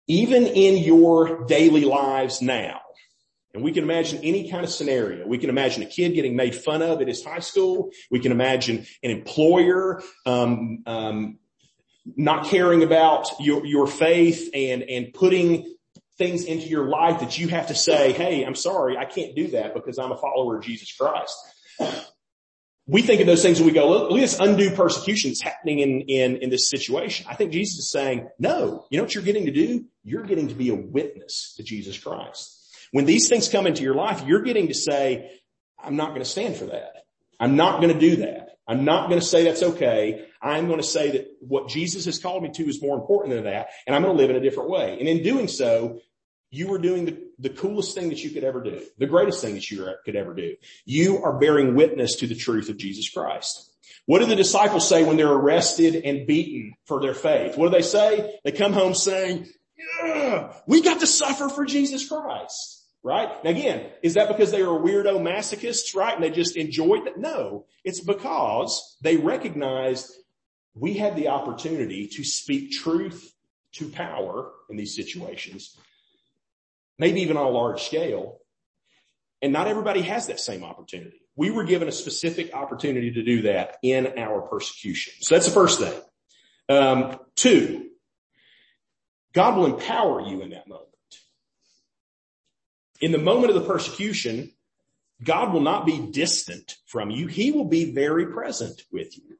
[0.07, 2.79] Even in your daily lives now,
[3.53, 5.25] and we can imagine any kind of scenario.
[5.25, 7.89] We can imagine a kid getting made fun of at his high school.
[8.11, 11.39] We can imagine an employer um, um,
[12.15, 15.75] not caring about your, your faith and, and putting
[16.17, 18.97] things into your life that you have to say, Hey, I'm sorry.
[18.97, 21.35] I can't do that because I'm a follower of Jesus Christ.
[22.89, 25.41] We think of those things and we go, look, look at this undue persecution that's
[25.41, 27.25] happening in, in, in this situation.
[27.29, 29.85] I think Jesus is saying, no, you know what you're getting to do?
[30.05, 32.57] You're getting to be a witness to Jesus Christ.
[32.91, 35.37] When these things come into your life, you're getting to say,
[35.77, 37.03] I'm not going to stand for that.
[37.41, 38.57] I'm not going to do that.
[38.65, 40.26] I'm not going to say that's okay.
[40.41, 43.45] I'm going to say that what Jesus has called me to is more important than
[43.45, 43.69] that.
[43.85, 44.97] And I'm going to live in a different way.
[44.99, 45.99] And in doing so,
[46.49, 49.55] you are doing the, the coolest thing that you could ever do, the greatest thing
[49.55, 50.55] that you could ever do.
[50.85, 53.69] You are bearing witness to the truth of Jesus Christ.
[54.05, 57.57] What do the disciples say when they're arrested and beaten for their faith?
[57.57, 58.39] What do they say?
[58.45, 59.47] They come home saying,
[59.77, 63.43] yeah, we got to suffer for Jesus Christ right?
[63.43, 66.13] Now again, is that because they are weirdo masochists, right?
[66.13, 67.17] And they just enjoyed that?
[67.17, 70.13] No, it's because they recognized
[70.79, 73.33] we had the opportunity to speak truth
[73.73, 75.77] to power in these situations,
[76.97, 78.39] maybe even on a large scale.
[79.41, 81.21] And not everybody has that same opportunity.
[81.35, 85.13] We were given a specific opportunity to do that in our persecution.
[85.19, 86.01] So that's the first thing.
[86.69, 87.89] Um, two,
[89.33, 90.87] God will empower you in that moment.
[92.99, 94.51] In the moment of the persecution,
[95.23, 97.27] God will not be distant from you.
[97.27, 99.36] He will be very present with you.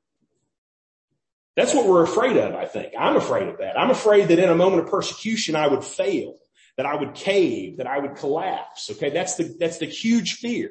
[1.57, 2.93] That's what we're afraid of, I think.
[2.97, 3.77] I'm afraid of that.
[3.79, 6.35] I'm afraid that in a moment of persecution, I would fail,
[6.77, 8.91] that I would cave, that I would collapse.
[8.91, 9.09] Okay.
[9.09, 10.69] That's the, that's the huge fear,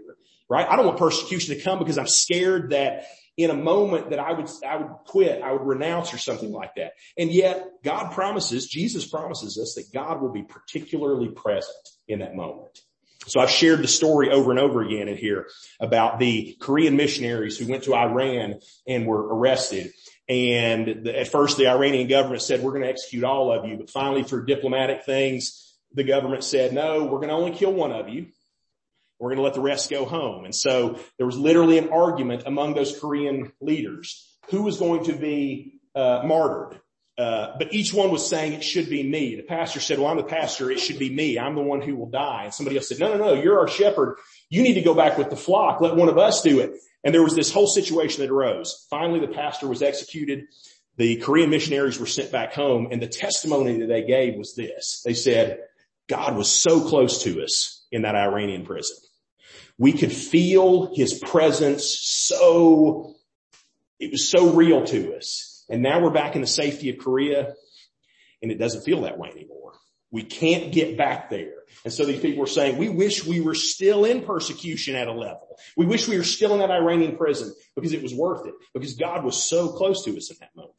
[0.49, 0.65] right?
[0.67, 4.33] I don't want persecution to come because I'm scared that in a moment that I
[4.33, 6.93] would, I would quit, I would renounce or something like that.
[7.19, 12.37] And yet God promises, Jesus promises us that God will be particularly present in that
[12.37, 12.79] moment.
[13.27, 15.49] So I've shared the story over and over again in here
[15.81, 19.93] about the Korean missionaries who went to Iran and were arrested.
[20.29, 23.77] And at first the Iranian government said, we're going to execute all of you.
[23.77, 27.93] But finally through diplomatic things, the government said, no, we're going to only kill one
[27.93, 28.27] of you.
[29.19, 30.45] We're going to let the rest go home.
[30.45, 35.13] And so there was literally an argument among those Korean leaders who was going to
[35.15, 36.81] be uh, martyred.
[37.17, 39.37] Uh, but each one was saying it should be me.
[39.37, 40.71] The pastor said, well, I'm the pastor.
[40.71, 41.39] It should be me.
[41.39, 42.45] I'm the one who will die.
[42.45, 44.19] And somebody else said, no, no, no, you're our shepherd.
[44.49, 45.81] You need to go back with the flock.
[45.81, 46.75] Let one of us do it.
[47.03, 48.87] And there was this whole situation that arose.
[48.91, 50.47] Finally, the pastor was executed.
[50.97, 55.03] The Korean missionaries were sent back home and the testimony that they gave was this.
[55.05, 55.61] They said,
[56.09, 58.97] God was so close to us in that Iranian prison.
[59.79, 63.15] We could feel his presence so,
[63.99, 65.65] it was so real to us.
[65.69, 67.55] And now we're back in the safety of Korea.
[68.43, 69.66] and it doesn't feel that way anymore.
[70.11, 71.53] We can't get back there.
[71.85, 75.13] And so these people are saying, we wish we were still in persecution at a
[75.13, 75.57] level.
[75.77, 78.95] We wish we were still in that Iranian prison because it was worth it, because
[78.95, 80.75] God was so close to us in that moment.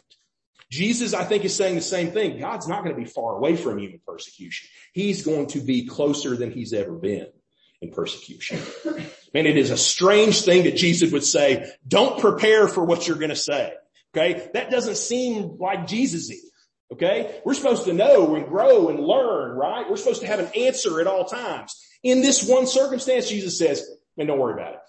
[0.69, 2.39] Jesus, I think, is saying the same thing.
[2.39, 4.69] God's not going to be far away from you in persecution.
[4.91, 7.27] He's going to be closer than he's ever been
[7.81, 8.59] in persecution.
[9.33, 13.17] Man, it is a strange thing that Jesus would say, don't prepare for what you're
[13.17, 13.73] going to say.
[14.15, 14.49] Okay.
[14.53, 16.37] That doesn't seem like Jesus-y.
[16.91, 17.41] Okay.
[17.43, 19.89] We're supposed to know and grow and learn, right?
[19.89, 21.75] We're supposed to have an answer at all times.
[22.03, 24.79] In this one circumstance, Jesus says, man, don't worry about it.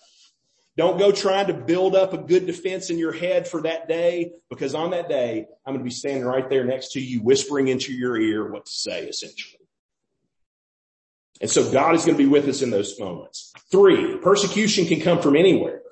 [0.76, 4.30] Don't go trying to build up a good defense in your head for that day
[4.48, 7.66] because on that day, I'm going to be standing right there next to you whispering
[7.66, 9.58] into your ear what to say essentially.
[11.40, 13.52] And so God is going to be with us in those moments.
[13.72, 15.82] Three, persecution can come from anywhere.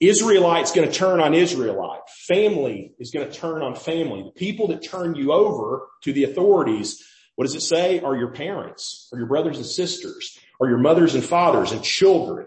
[0.00, 2.00] Israelites going to turn on Israelite.
[2.26, 4.22] Family is going to turn on family.
[4.22, 7.04] The people that turn you over to the authorities,
[7.36, 8.00] what does it say?
[8.00, 12.46] Are your parents, or your brothers and sisters, or your mothers and fathers and children.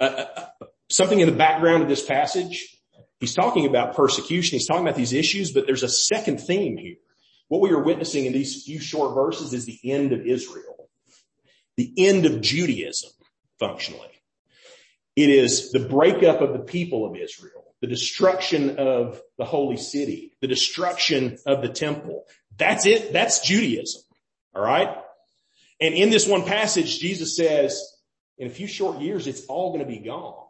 [0.00, 0.26] Uh, uh,
[0.60, 2.76] uh, something in the background of this passage.
[3.18, 4.56] He's talking about persecution.
[4.58, 6.96] He's talking about these issues, but there's a second theme here.
[7.48, 10.88] What we are witnessing in these few short verses is the end of Israel,
[11.76, 13.10] the end of Judaism,
[13.60, 14.08] functionally.
[15.14, 20.32] It is the breakup of the people of Israel, the destruction of the holy city,
[20.40, 22.24] the destruction of the temple.
[22.56, 23.12] That's it.
[23.12, 24.02] That's Judaism.
[24.54, 24.96] All right.
[25.80, 27.80] And in this one passage, Jesus says,
[28.38, 30.46] in a few short years, it's all going to be gone.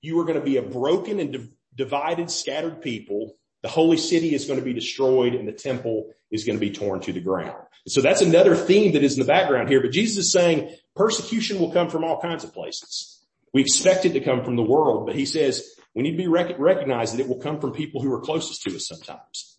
[0.00, 3.36] You are going to be a broken and divided, scattered people.
[3.64, 6.70] The holy city is going to be destroyed and the temple is going to be
[6.70, 7.56] torn to the ground.
[7.88, 9.80] So that's another theme that is in the background here.
[9.80, 13.24] But Jesus is saying persecution will come from all kinds of places.
[13.54, 16.28] We expect it to come from the world, but he says we need to be
[16.28, 19.58] rec- recognized that it will come from people who are closest to us sometimes.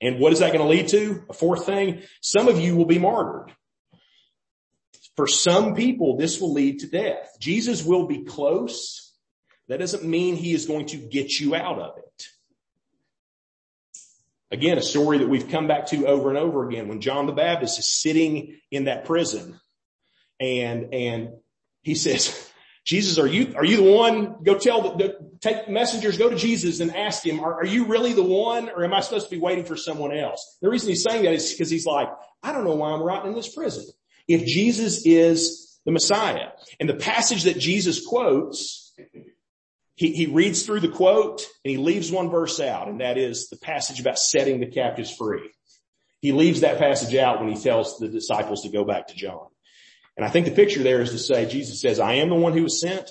[0.00, 1.22] And what is that going to lead to?
[1.30, 3.52] A fourth thing, some of you will be martyred.
[5.14, 7.36] For some people, this will lead to death.
[7.38, 9.14] Jesus will be close.
[9.68, 12.28] That doesn't mean he is going to get you out of it.
[14.50, 17.32] Again, a story that we've come back to over and over again when John the
[17.32, 19.60] Baptist is sitting in that prison
[20.40, 21.30] and, and
[21.82, 22.50] he says,
[22.84, 24.42] Jesus, are you, are you the one?
[24.42, 27.84] Go tell the, the take messengers, go to Jesus and ask him, are, are you
[27.84, 30.56] really the one or am I supposed to be waiting for someone else?
[30.62, 32.08] The reason he's saying that is because he's like,
[32.42, 33.84] I don't know why I'm rotting in this prison
[34.26, 36.48] if Jesus is the Messiah.
[36.80, 38.94] And the passage that Jesus quotes,
[39.98, 43.48] he, he reads through the quote and he leaves one verse out, and that is
[43.48, 45.50] the passage about setting the captives free.
[46.20, 49.48] He leaves that passage out when he tells the disciples to go back to John.
[50.16, 52.52] And I think the picture there is to say, Jesus says, I am the one
[52.52, 53.10] who was sent.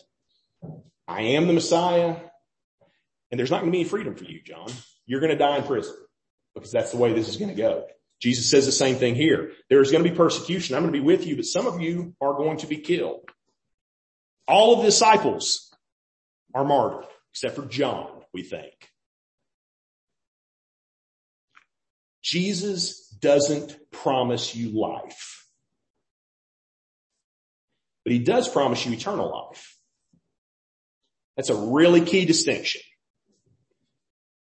[1.05, 2.15] I am the Messiah.
[3.31, 4.69] And there's not going to be any freedom for you, John.
[5.05, 5.95] You're going to die in prison
[6.55, 7.85] because that's the way this is going to go.
[8.21, 9.51] Jesus says the same thing here.
[9.69, 10.75] There is going to be persecution.
[10.75, 13.29] I'm going to be with you, but some of you are going to be killed.
[14.47, 15.66] All of the disciples
[16.57, 18.73] are martyred, except for John, we think.
[22.23, 25.45] Jesus doesn't promise you life,
[28.03, 29.77] but he does promise you eternal life.
[31.35, 32.81] That's a really key distinction.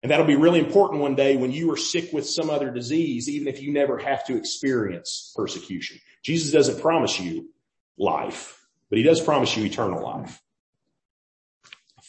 [0.03, 3.29] And that'll be really important one day when you are sick with some other disease,
[3.29, 6.01] even if you never have to experience persecution.
[6.25, 7.51] Jesus doesn't promise you
[7.97, 10.41] life, but he does promise you eternal life.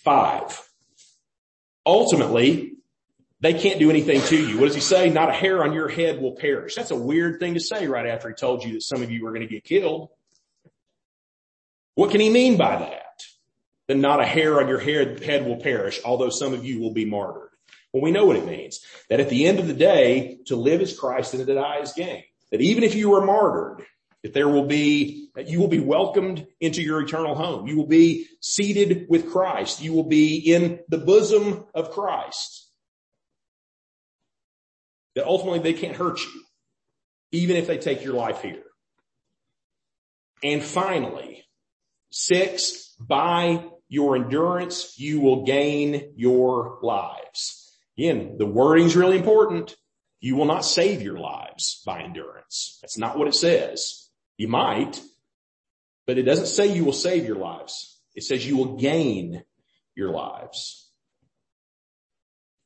[0.04, 0.60] Five.
[1.86, 2.74] Ultimately,
[3.40, 4.60] they can't do anything to you.
[4.60, 5.10] What does he say?
[5.10, 6.76] Not a hair on your head will perish.
[6.76, 9.26] That's a weird thing to say right after he told you that some of you
[9.26, 10.10] are going to get killed.
[11.96, 13.02] What can he mean by that?
[13.88, 17.06] That not a hair on your head, will perish, although some of you will be
[17.06, 17.50] martyred.
[17.92, 18.80] Well, we know what it means.
[19.10, 21.94] That at the end of the day, to live is Christ and to die is
[21.94, 22.24] gain.
[22.52, 23.86] That even if you are martyred,
[24.24, 27.68] that there will be, that you will be welcomed into your eternal home.
[27.68, 29.82] You will be seated with Christ.
[29.82, 32.70] You will be in the bosom of Christ.
[35.16, 36.42] That ultimately they can't hurt you,
[37.32, 38.64] even if they take your life here.
[40.44, 41.46] And finally,
[42.12, 47.78] six, by your endurance, you will gain your lives.
[47.98, 49.76] Again, the wording's really important.
[50.20, 52.78] You will not save your lives by endurance.
[52.82, 54.10] That's not what it says.
[54.38, 55.00] You might,
[56.08, 58.00] but it doesn't say you will save your lives.
[58.16, 59.44] It says you will gain
[59.96, 60.90] your lives.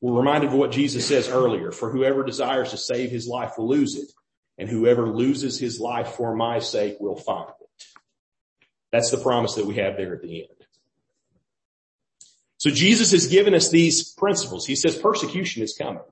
[0.00, 3.68] We're reminded of what Jesus says earlier, for whoever desires to save his life will
[3.68, 4.12] lose it,
[4.58, 7.84] and whoever loses his life for my sake will find it.
[8.92, 10.50] That's the promise that we have there at the end.
[12.58, 14.66] So Jesus has given us these principles.
[14.66, 16.02] He says persecution is coming.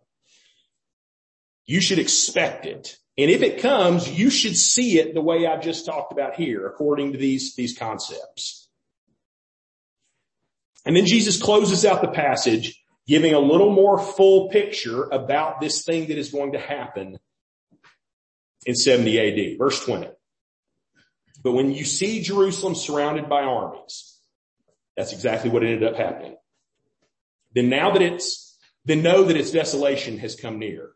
[1.66, 2.96] You should expect it.
[3.16, 6.66] And if it comes, you should see it the way I've just talked about here,
[6.66, 8.68] according to these, these concepts.
[10.84, 15.84] And then Jesus closes out the passage giving a little more full picture about this
[15.84, 17.18] thing that is going to happen
[18.66, 19.18] in 70
[19.52, 19.58] AD.
[19.58, 20.08] Verse 20.
[21.42, 24.18] But when you see Jerusalem surrounded by armies,
[24.96, 26.36] that's exactly what ended up happening.
[27.54, 30.90] Then now that it's, then know that its desolation has come near.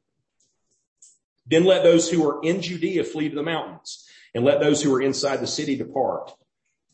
[1.51, 4.95] Then let those who are in Judea flee to the mountains and let those who
[4.95, 6.33] are inside the city depart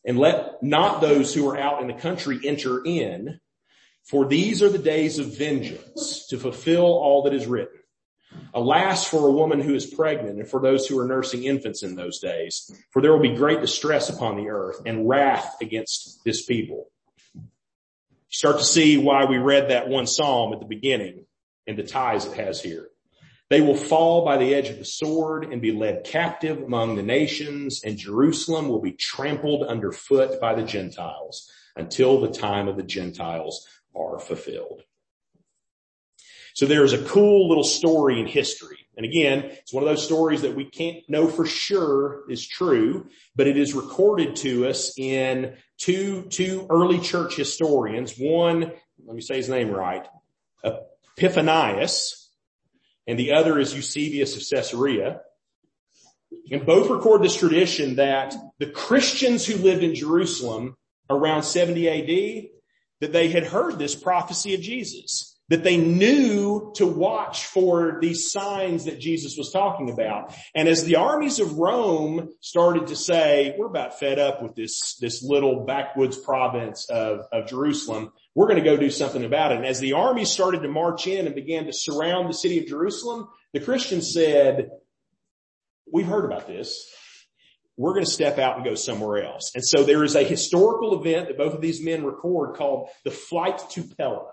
[0.05, 3.41] and let not those who are out in the country enter in
[4.05, 7.79] for these are the days of vengeance to fulfill all that is written.
[8.53, 11.95] Alas for a woman who is pregnant and for those who are nursing infants in
[11.95, 16.45] those days, for there will be great distress upon the earth and wrath against this
[16.45, 16.91] people.
[17.35, 17.43] You
[18.29, 21.25] start to see why we read that one psalm at the beginning
[21.67, 22.89] and the ties it has here.
[23.51, 27.03] They will fall by the edge of the sword and be led captive among the
[27.03, 32.83] nations and Jerusalem will be trampled underfoot by the Gentiles until the time of the
[32.83, 34.83] Gentiles are fulfilled.
[36.55, 38.79] So there's a cool little story in history.
[38.97, 43.09] And again, it's one of those stories that we can't know for sure is true,
[43.35, 48.17] but it is recorded to us in two, two early church historians.
[48.17, 48.73] One,
[49.05, 50.07] let me say his name right,
[50.65, 52.24] Epiphanius,
[53.07, 55.21] and the other is Eusebius of Caesarea.
[56.51, 60.77] And both record this tradition that the Christians who lived in Jerusalem
[61.09, 62.51] around 70 AD
[63.01, 68.33] that they had heard this prophecy of Jesus, that they knew to watch for these
[68.33, 70.35] signs that Jesus was talking about.
[70.55, 74.97] And as the armies of Rome started to say, we're about fed up with this,
[75.01, 79.59] this little backwoods province of, of Jerusalem, we're going to go do something about it.
[79.59, 82.67] And as the armies started to march in and began to surround the city of
[82.67, 84.71] Jerusalem, the Christians said,
[85.91, 86.89] we've heard about this
[87.77, 89.53] we're going to step out and go somewhere else.
[89.55, 93.11] And so there is a historical event that both of these men record called the
[93.11, 94.27] flight to Pella.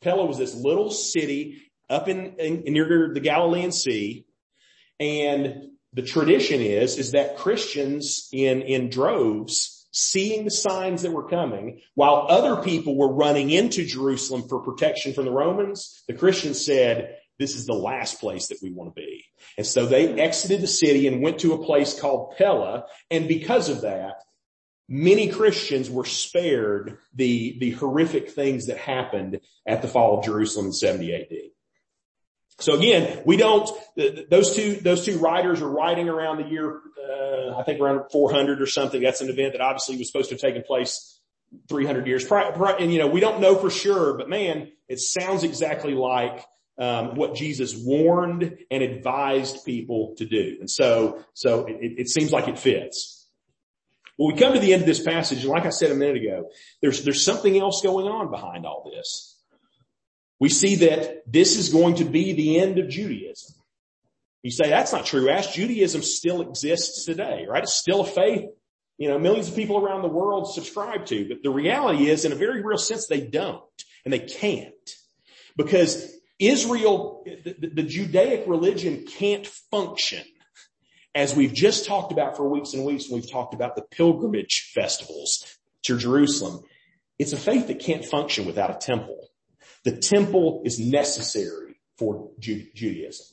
[0.00, 4.26] Pella was this little city up in, in near the Galilean Sea.
[5.00, 11.28] And the tradition is, is that Christians in, in droves seeing the signs that were
[11.28, 16.02] coming while other people were running into Jerusalem for protection from the Romans.
[16.06, 19.24] The Christians said, this is the last place that we want to be.
[19.56, 22.84] And so they exited the city and went to a place called Pella.
[23.10, 24.22] And because of that,
[24.88, 30.66] many Christians were spared the, the horrific things that happened at the fall of Jerusalem
[30.66, 31.47] in 70 AD.
[32.60, 33.70] So again, we don't,
[34.30, 38.60] those two, those two writers are writing around the year, uh, I think around 400
[38.60, 39.00] or something.
[39.00, 41.20] That's an event that obviously was supposed to have taken place
[41.68, 42.52] 300 years prior.
[42.76, 46.44] And you know, we don't know for sure, but man, it sounds exactly like
[46.78, 50.56] um, what Jesus warned and advised people to do.
[50.60, 53.26] And so, so it, it seems like it fits.
[54.16, 56.16] Well, we come to the end of this passage, and like I said a minute
[56.16, 56.50] ago,
[56.82, 59.37] there's, there's something else going on behind all this.
[60.40, 63.54] We see that this is going to be the end of Judaism.
[64.42, 65.52] You say that's not true, Ash.
[65.52, 67.64] Judaism still exists today, right?
[67.64, 68.44] It's still a faith,
[68.96, 72.32] you know, millions of people around the world subscribe to, but the reality is in
[72.32, 73.62] a very real sense, they don't
[74.04, 74.72] and they can't
[75.56, 80.24] because Israel, the, the Judaic religion can't function
[81.14, 84.70] as we've just talked about for weeks and weeks when we've talked about the pilgrimage
[84.72, 86.62] festivals to Jerusalem.
[87.18, 89.28] It's a faith that can't function without a temple.
[89.84, 93.26] The temple is necessary for Judaism.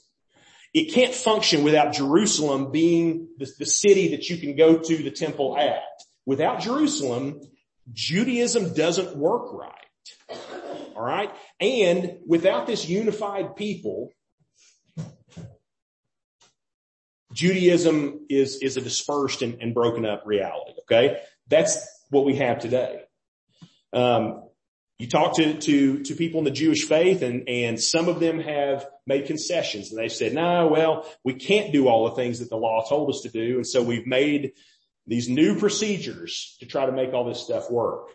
[0.73, 5.11] It can't function without Jerusalem being the, the city that you can go to the
[5.11, 5.83] temple at.
[6.25, 7.39] Without Jerusalem,
[7.93, 9.71] Judaism doesn't work right.
[10.95, 11.31] All right.
[11.59, 14.11] And without this unified people,
[17.31, 20.73] Judaism is, is a dispersed and, and broken up reality.
[20.81, 21.21] Okay.
[21.47, 23.01] That's what we have today.
[23.93, 24.44] Um,
[24.97, 28.39] you talk to, to, to people in the Jewish faith and, and some of them
[28.39, 32.49] have made concessions and they've said, no, well, we can't do all the things that
[32.49, 33.57] the law told us to do.
[33.57, 34.53] And so we've made
[35.05, 38.07] these new procedures to try to make all this stuff work.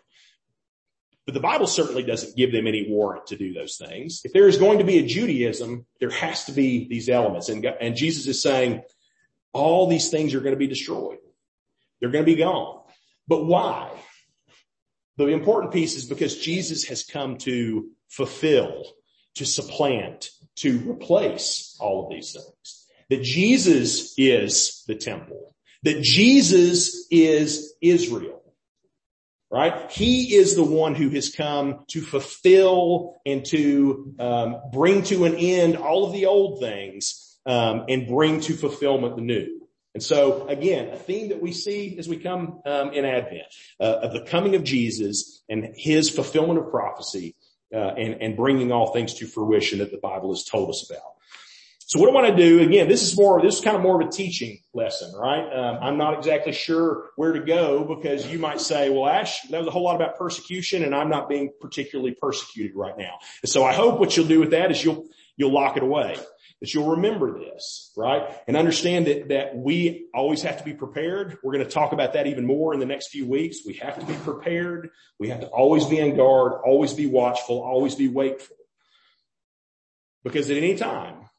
[1.25, 4.21] But the Bible certainly doesn't give them any warrant to do those things.
[4.23, 7.49] If there is going to be a Judaism, there has to be these elements.
[7.49, 8.81] And, and Jesus is saying
[9.53, 11.19] all these things are going to be destroyed.
[11.99, 12.81] They're going to be gone.
[13.27, 13.91] But why?
[15.17, 18.83] The important piece is because Jesus has come to fulfill,
[19.35, 22.87] to supplant, to replace all of these things.
[23.09, 25.55] That Jesus is the temple.
[25.83, 28.41] That Jesus is Israel.
[29.51, 29.91] right?
[29.91, 35.35] He is the one who has come to fulfill and to um, bring to an
[35.35, 39.60] end all of the old things um, and bring to fulfillment the new.
[39.93, 43.43] And so again, a theme that we see as we come um, in Advent
[43.79, 47.35] uh, of the coming of Jesus and his fulfillment of prophecy
[47.73, 51.03] uh, and, and bringing all things to fruition that the Bible has told us about.
[51.91, 54.01] So what I want to do, again, this is more, this is kind of more
[54.01, 55.43] of a teaching lesson, right?
[55.43, 59.57] Um, I'm not exactly sure where to go because you might say, well, Ash, that
[59.57, 63.15] was a whole lot about persecution and I'm not being particularly persecuted right now.
[63.43, 66.15] And so I hope what you'll do with that is you'll, you'll lock it away,
[66.61, 68.37] that you'll remember this, right?
[68.47, 71.37] And understand that, that we always have to be prepared.
[71.43, 73.59] We're going to talk about that even more in the next few weeks.
[73.65, 74.91] We have to be prepared.
[75.19, 78.55] We have to always be on guard, always be watchful, always be wakeful.
[80.23, 81.29] Because at any time,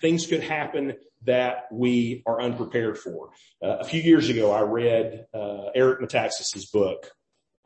[0.00, 0.94] things could happen
[1.24, 3.30] that we are unprepared for.
[3.60, 7.10] Uh, a few years ago, I read uh, Eric Metaxas's book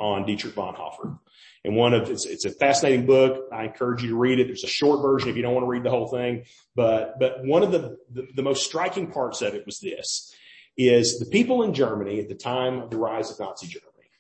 [0.02, 1.18] on Dietrich Bonhoeffer.
[1.64, 3.48] And one of it's, it's a fascinating book.
[3.52, 4.48] I encourage you to read it.
[4.48, 6.44] There's a short version if you don't want to read the whole thing.
[6.74, 10.34] But but one of the, the, the most striking parts of it was this:
[10.76, 14.10] is the people in Germany at the time of the rise of Nazi Germany,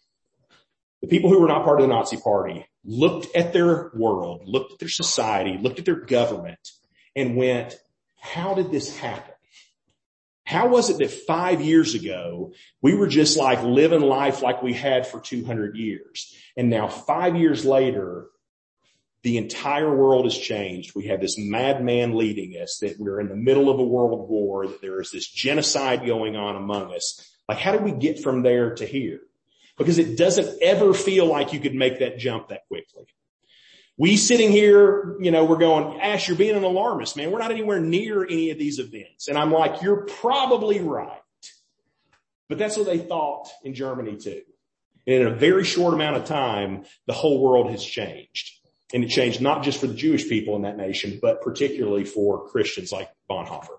[1.00, 4.74] the people who were not part of the Nazi Party looked at their world, looked
[4.74, 6.70] at their society, looked at their government,
[7.16, 7.76] and went,
[8.20, 9.31] how did this happen?
[10.52, 14.74] How was it that five years ago we were just like living life like we
[14.74, 16.36] had for 200 years?
[16.58, 18.26] And now five years later,
[19.22, 20.94] the entire world has changed.
[20.94, 24.66] We have this madman leading us that we're in the middle of a world war,
[24.66, 27.34] that there is this genocide going on among us.
[27.48, 29.20] Like how did we get from there to here?
[29.78, 33.06] Because it doesn't ever feel like you could make that jump that quickly.
[33.98, 37.30] We sitting here, you know, we're going, Ash, you're being an alarmist, man.
[37.30, 39.28] We're not anywhere near any of these events.
[39.28, 41.20] And I'm like, you're probably right.
[42.48, 44.42] But that's what they thought in Germany too.
[45.06, 48.50] And in a very short amount of time, the whole world has changed.
[48.94, 52.48] And it changed not just for the Jewish people in that nation, but particularly for
[52.48, 53.78] Christians like Bonhoeffer.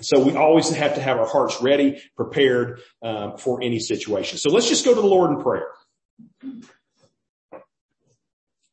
[0.00, 4.38] So we always have to have our hearts ready, prepared um, for any situation.
[4.38, 5.68] So let's just go to the Lord in prayer.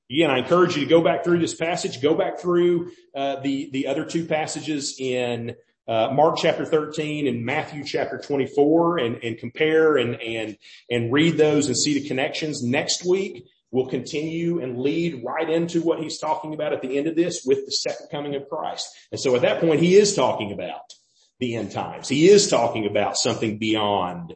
[0.09, 3.69] Again, I encourage you to go back through this passage, go back through uh, the
[3.71, 5.55] the other two passages in
[5.87, 10.57] uh, Mark chapter 13 and Matthew chapter 24, and and compare and and
[10.89, 12.63] and read those and see the connections.
[12.63, 17.07] Next week we'll continue and lead right into what he's talking about at the end
[17.07, 18.87] of this with the second coming of Christ.
[19.11, 20.93] And so at that point, he is talking about
[21.39, 22.07] the end times.
[22.07, 24.35] He is talking about something beyond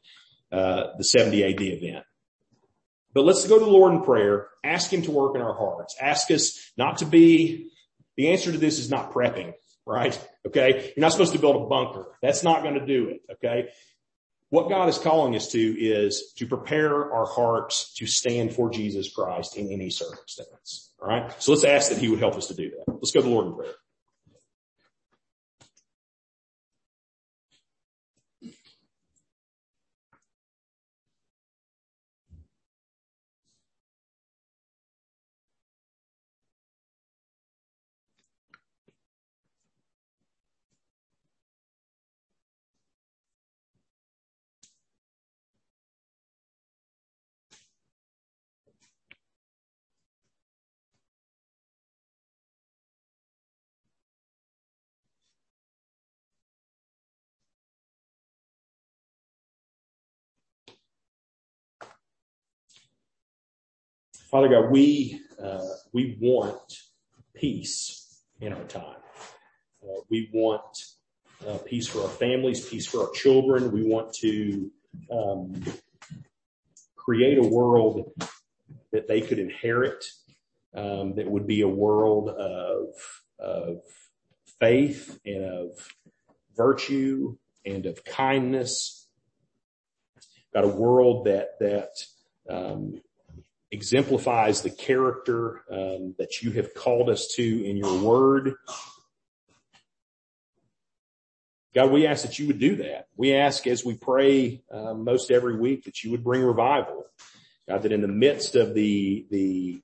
[0.52, 2.06] uh, the 70 AD event.
[3.14, 4.48] But let's go to the Lord in prayer.
[4.64, 5.96] Ask him to work in our hearts.
[6.00, 7.72] Ask us not to be,
[8.18, 9.54] the answer to this is not prepping,
[9.86, 10.18] right?
[10.48, 10.94] Okay.
[10.96, 12.06] You're not supposed to build a bunker.
[12.22, 13.22] That's not going to do it.
[13.34, 13.70] Okay.
[14.50, 19.14] What God is calling us to is to prepare our hearts to stand for Jesus
[19.14, 20.94] Christ in any circumstance.
[21.02, 21.34] All right.
[21.42, 22.94] So let's ask that he would help us to do that.
[22.94, 23.74] Let's go to the Lord in prayer.
[64.32, 66.78] Father God, we, uh, we want
[67.36, 68.96] peace in our time.
[69.84, 70.86] Uh, we want
[71.46, 73.74] uh, peace for our families, peace for our children.
[73.74, 74.72] We want to
[75.12, 75.62] um,
[76.96, 78.14] create a world
[78.94, 80.06] that they could inherit,
[80.74, 82.88] um, that would be a world of,
[83.38, 83.82] of
[84.62, 85.94] faith and of
[86.56, 89.10] virtue and of kindness.
[90.54, 91.90] Got a world that that
[92.50, 93.02] um,
[93.72, 98.56] exemplifies the character um, that you have called us to in your word.
[101.74, 103.08] God, we ask that you would do that.
[103.16, 107.06] We ask as we pray uh, most every week that you would bring revival.
[107.70, 109.82] God, that in the midst of the the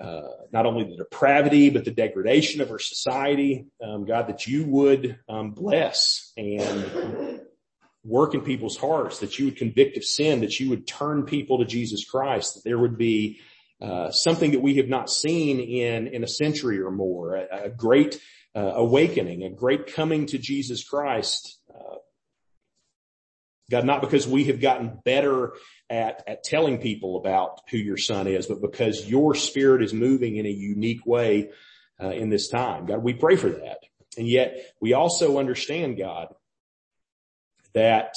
[0.00, 4.64] uh, not only the depravity but the degradation of our society, um, God, that you
[4.66, 7.40] would um, bless and
[8.06, 11.58] work in people's hearts, that you would convict of sin, that you would turn people
[11.58, 13.40] to Jesus Christ, that there would be
[13.80, 17.70] uh, something that we have not seen in in a century or more, a, a
[17.70, 18.20] great
[18.54, 21.96] uh, awakening, a great coming to Jesus Christ, uh,
[23.70, 25.54] God, not because we have gotten better
[25.90, 30.36] at, at telling people about who your son is, but because your spirit is moving
[30.36, 31.50] in a unique way
[32.00, 32.86] uh, in this time.
[32.86, 33.78] God, we pray for that.
[34.16, 36.28] And yet we also understand, God,
[37.76, 38.16] that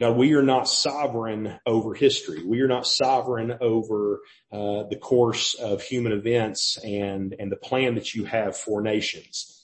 [0.00, 2.42] God, we are not sovereign over history.
[2.44, 4.20] We are not sovereign over
[4.50, 9.62] uh, the course of human events and and the plan that you have for nations.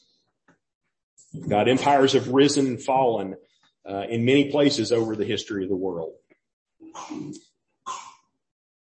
[1.48, 3.36] God, empires have risen and fallen
[3.88, 6.12] uh, in many places over the history of the world.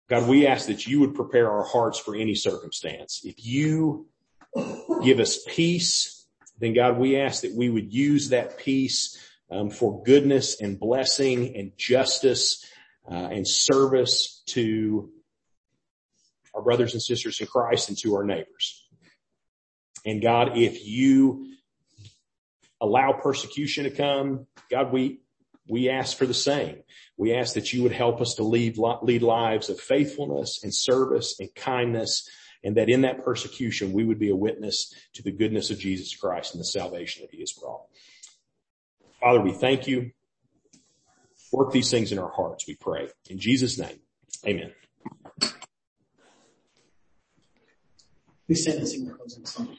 [0.09, 3.21] God, we ask that you would prepare our hearts for any circumstance.
[3.23, 4.07] If you
[5.03, 6.18] give us peace,
[6.59, 9.17] then God, we ask that we would use that peace
[9.51, 12.65] um, for goodness and blessing and justice
[13.09, 15.09] uh, and service to
[16.53, 18.87] our brothers and sisters in Christ and to our neighbors.
[20.05, 21.53] And God, if you
[22.81, 25.21] allow persecution to come, God, we,
[25.67, 26.77] we ask for the same.
[27.17, 31.35] We ask that you would help us to lead, lead lives of faithfulness and service
[31.39, 32.29] and kindness
[32.63, 36.15] and that in that persecution we would be a witness to the goodness of Jesus
[36.15, 37.83] Christ and the salvation that he has brought.
[39.19, 40.11] Father, we thank you.
[41.51, 43.09] Work these things in our hearts, we pray.
[43.29, 43.99] In Jesus' name,
[44.45, 44.71] amen.
[48.47, 49.77] We stand and sing the closing song.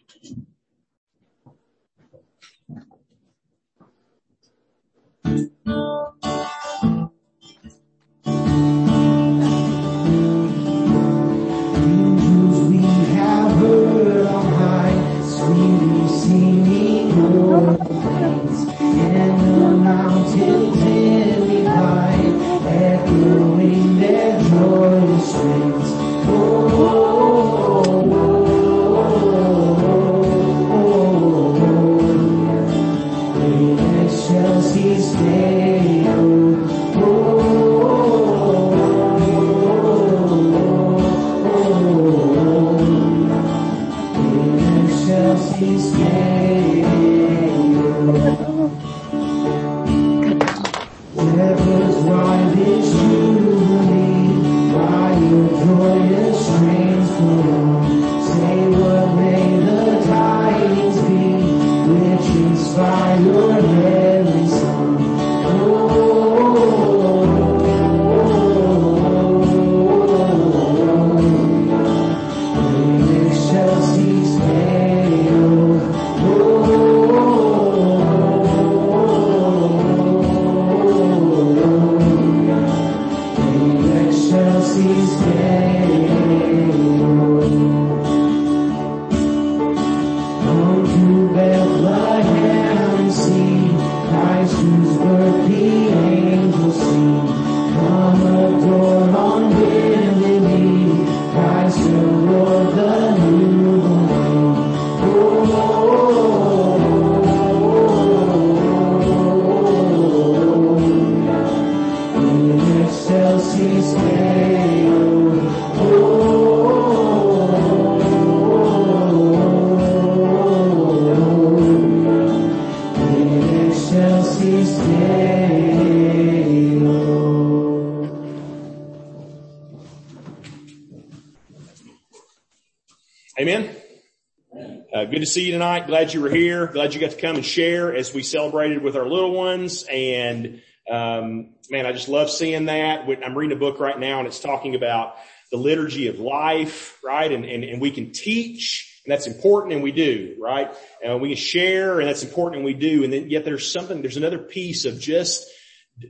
[135.30, 135.86] See you tonight.
[135.86, 136.66] Glad you were here.
[136.66, 139.84] Glad you got to come and share as we celebrated with our little ones.
[139.88, 140.60] And,
[140.90, 143.08] um, man, I just love seeing that.
[143.24, 145.14] I'm reading a book right now and it's talking about
[145.52, 147.30] the liturgy of life, right?
[147.30, 150.72] And, and, and we can teach and that's important and we do, right?
[151.02, 153.04] And we can share and that's important and we do.
[153.04, 155.48] And then yet there's something, there's another piece of just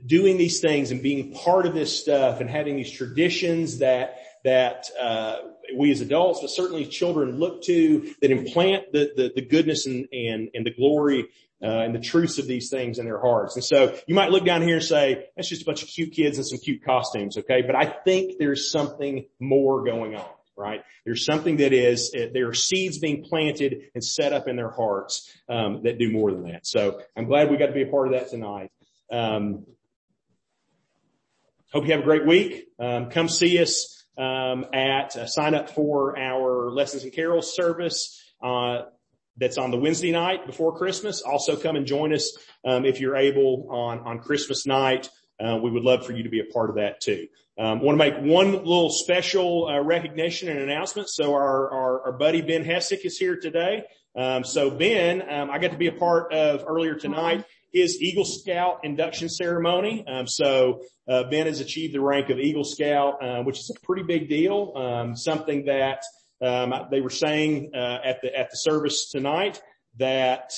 [0.07, 4.87] doing these things and being part of this stuff and having these traditions that, that,
[4.99, 5.37] uh,
[5.75, 10.07] we as adults, but certainly children look to that implant the, the, the goodness and,
[10.11, 11.27] and, and the glory
[11.63, 13.55] uh, and the truths of these things in their hearts.
[13.55, 16.11] And so you might look down here and say, that's just a bunch of cute
[16.11, 17.61] kids and some cute costumes, okay?
[17.61, 20.81] But I think there's something more going on, right?
[21.05, 24.71] There's something that is, uh, there are seeds being planted and set up in their
[24.71, 26.65] hearts um, that do more than that.
[26.65, 28.71] So I'm glad we got to be a part of that tonight.
[29.11, 29.65] Um,
[31.71, 32.67] hope you have a great week.
[32.79, 38.21] Um, come see us um, at uh, sign up for our lessons and carols service.
[38.41, 38.83] Uh,
[39.37, 41.21] that's on the Wednesday night before Christmas.
[41.21, 45.09] Also come and join us um, if you're able on on Christmas night.
[45.39, 47.27] Uh, we would love for you to be a part of that too.
[47.57, 51.09] Um, want to make one little special uh, recognition and announcement.
[51.09, 53.83] So our, our, our buddy Ben Hessick is here today.
[54.15, 58.25] Um, so Ben, um, I got to be a part of earlier tonight his Eagle
[58.25, 60.05] Scout induction ceremony.
[60.07, 63.85] Um, so uh, Ben has achieved the rank of Eagle Scout, uh, which is a
[63.85, 64.73] pretty big deal.
[64.75, 66.03] Um, something that
[66.41, 69.61] um, they were saying uh, at the at the service tonight
[69.97, 70.53] that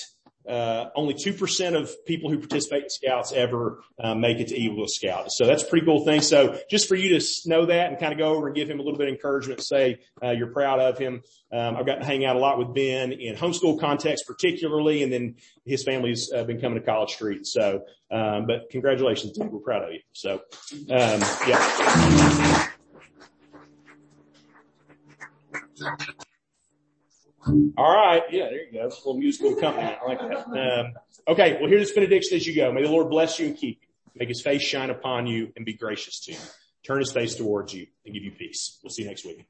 [0.47, 4.87] uh, only 2% of people who participate in scouts ever uh, make it to Eagle
[4.87, 5.31] Scout.
[5.31, 6.21] So that's a pretty cool thing.
[6.21, 8.79] So just for you to know that and kind of go over and give him
[8.79, 11.23] a little bit of encouragement, say uh, you're proud of him.
[11.51, 15.13] Um, I've gotten to hang out a lot with Ben in homeschool context particularly, and
[15.13, 15.35] then
[15.65, 17.45] his family's uh, been coming to College Street.
[17.45, 19.37] So, um, but congratulations.
[19.37, 19.99] We're proud of you.
[20.11, 20.41] So,
[20.89, 22.67] um, yeah.
[27.77, 28.23] All right.
[28.31, 28.85] Yeah, there you go.
[28.85, 29.97] A little musical accompaniment.
[30.03, 30.47] I like that.
[30.47, 30.93] Um,
[31.27, 31.57] okay.
[31.59, 32.71] Well, here's this benediction as you go.
[32.71, 33.87] May the Lord bless you and keep you.
[34.15, 36.37] Make his face shine upon you and be gracious to you.
[36.85, 38.79] Turn his face towards you and give you peace.
[38.83, 39.45] We'll see you next week.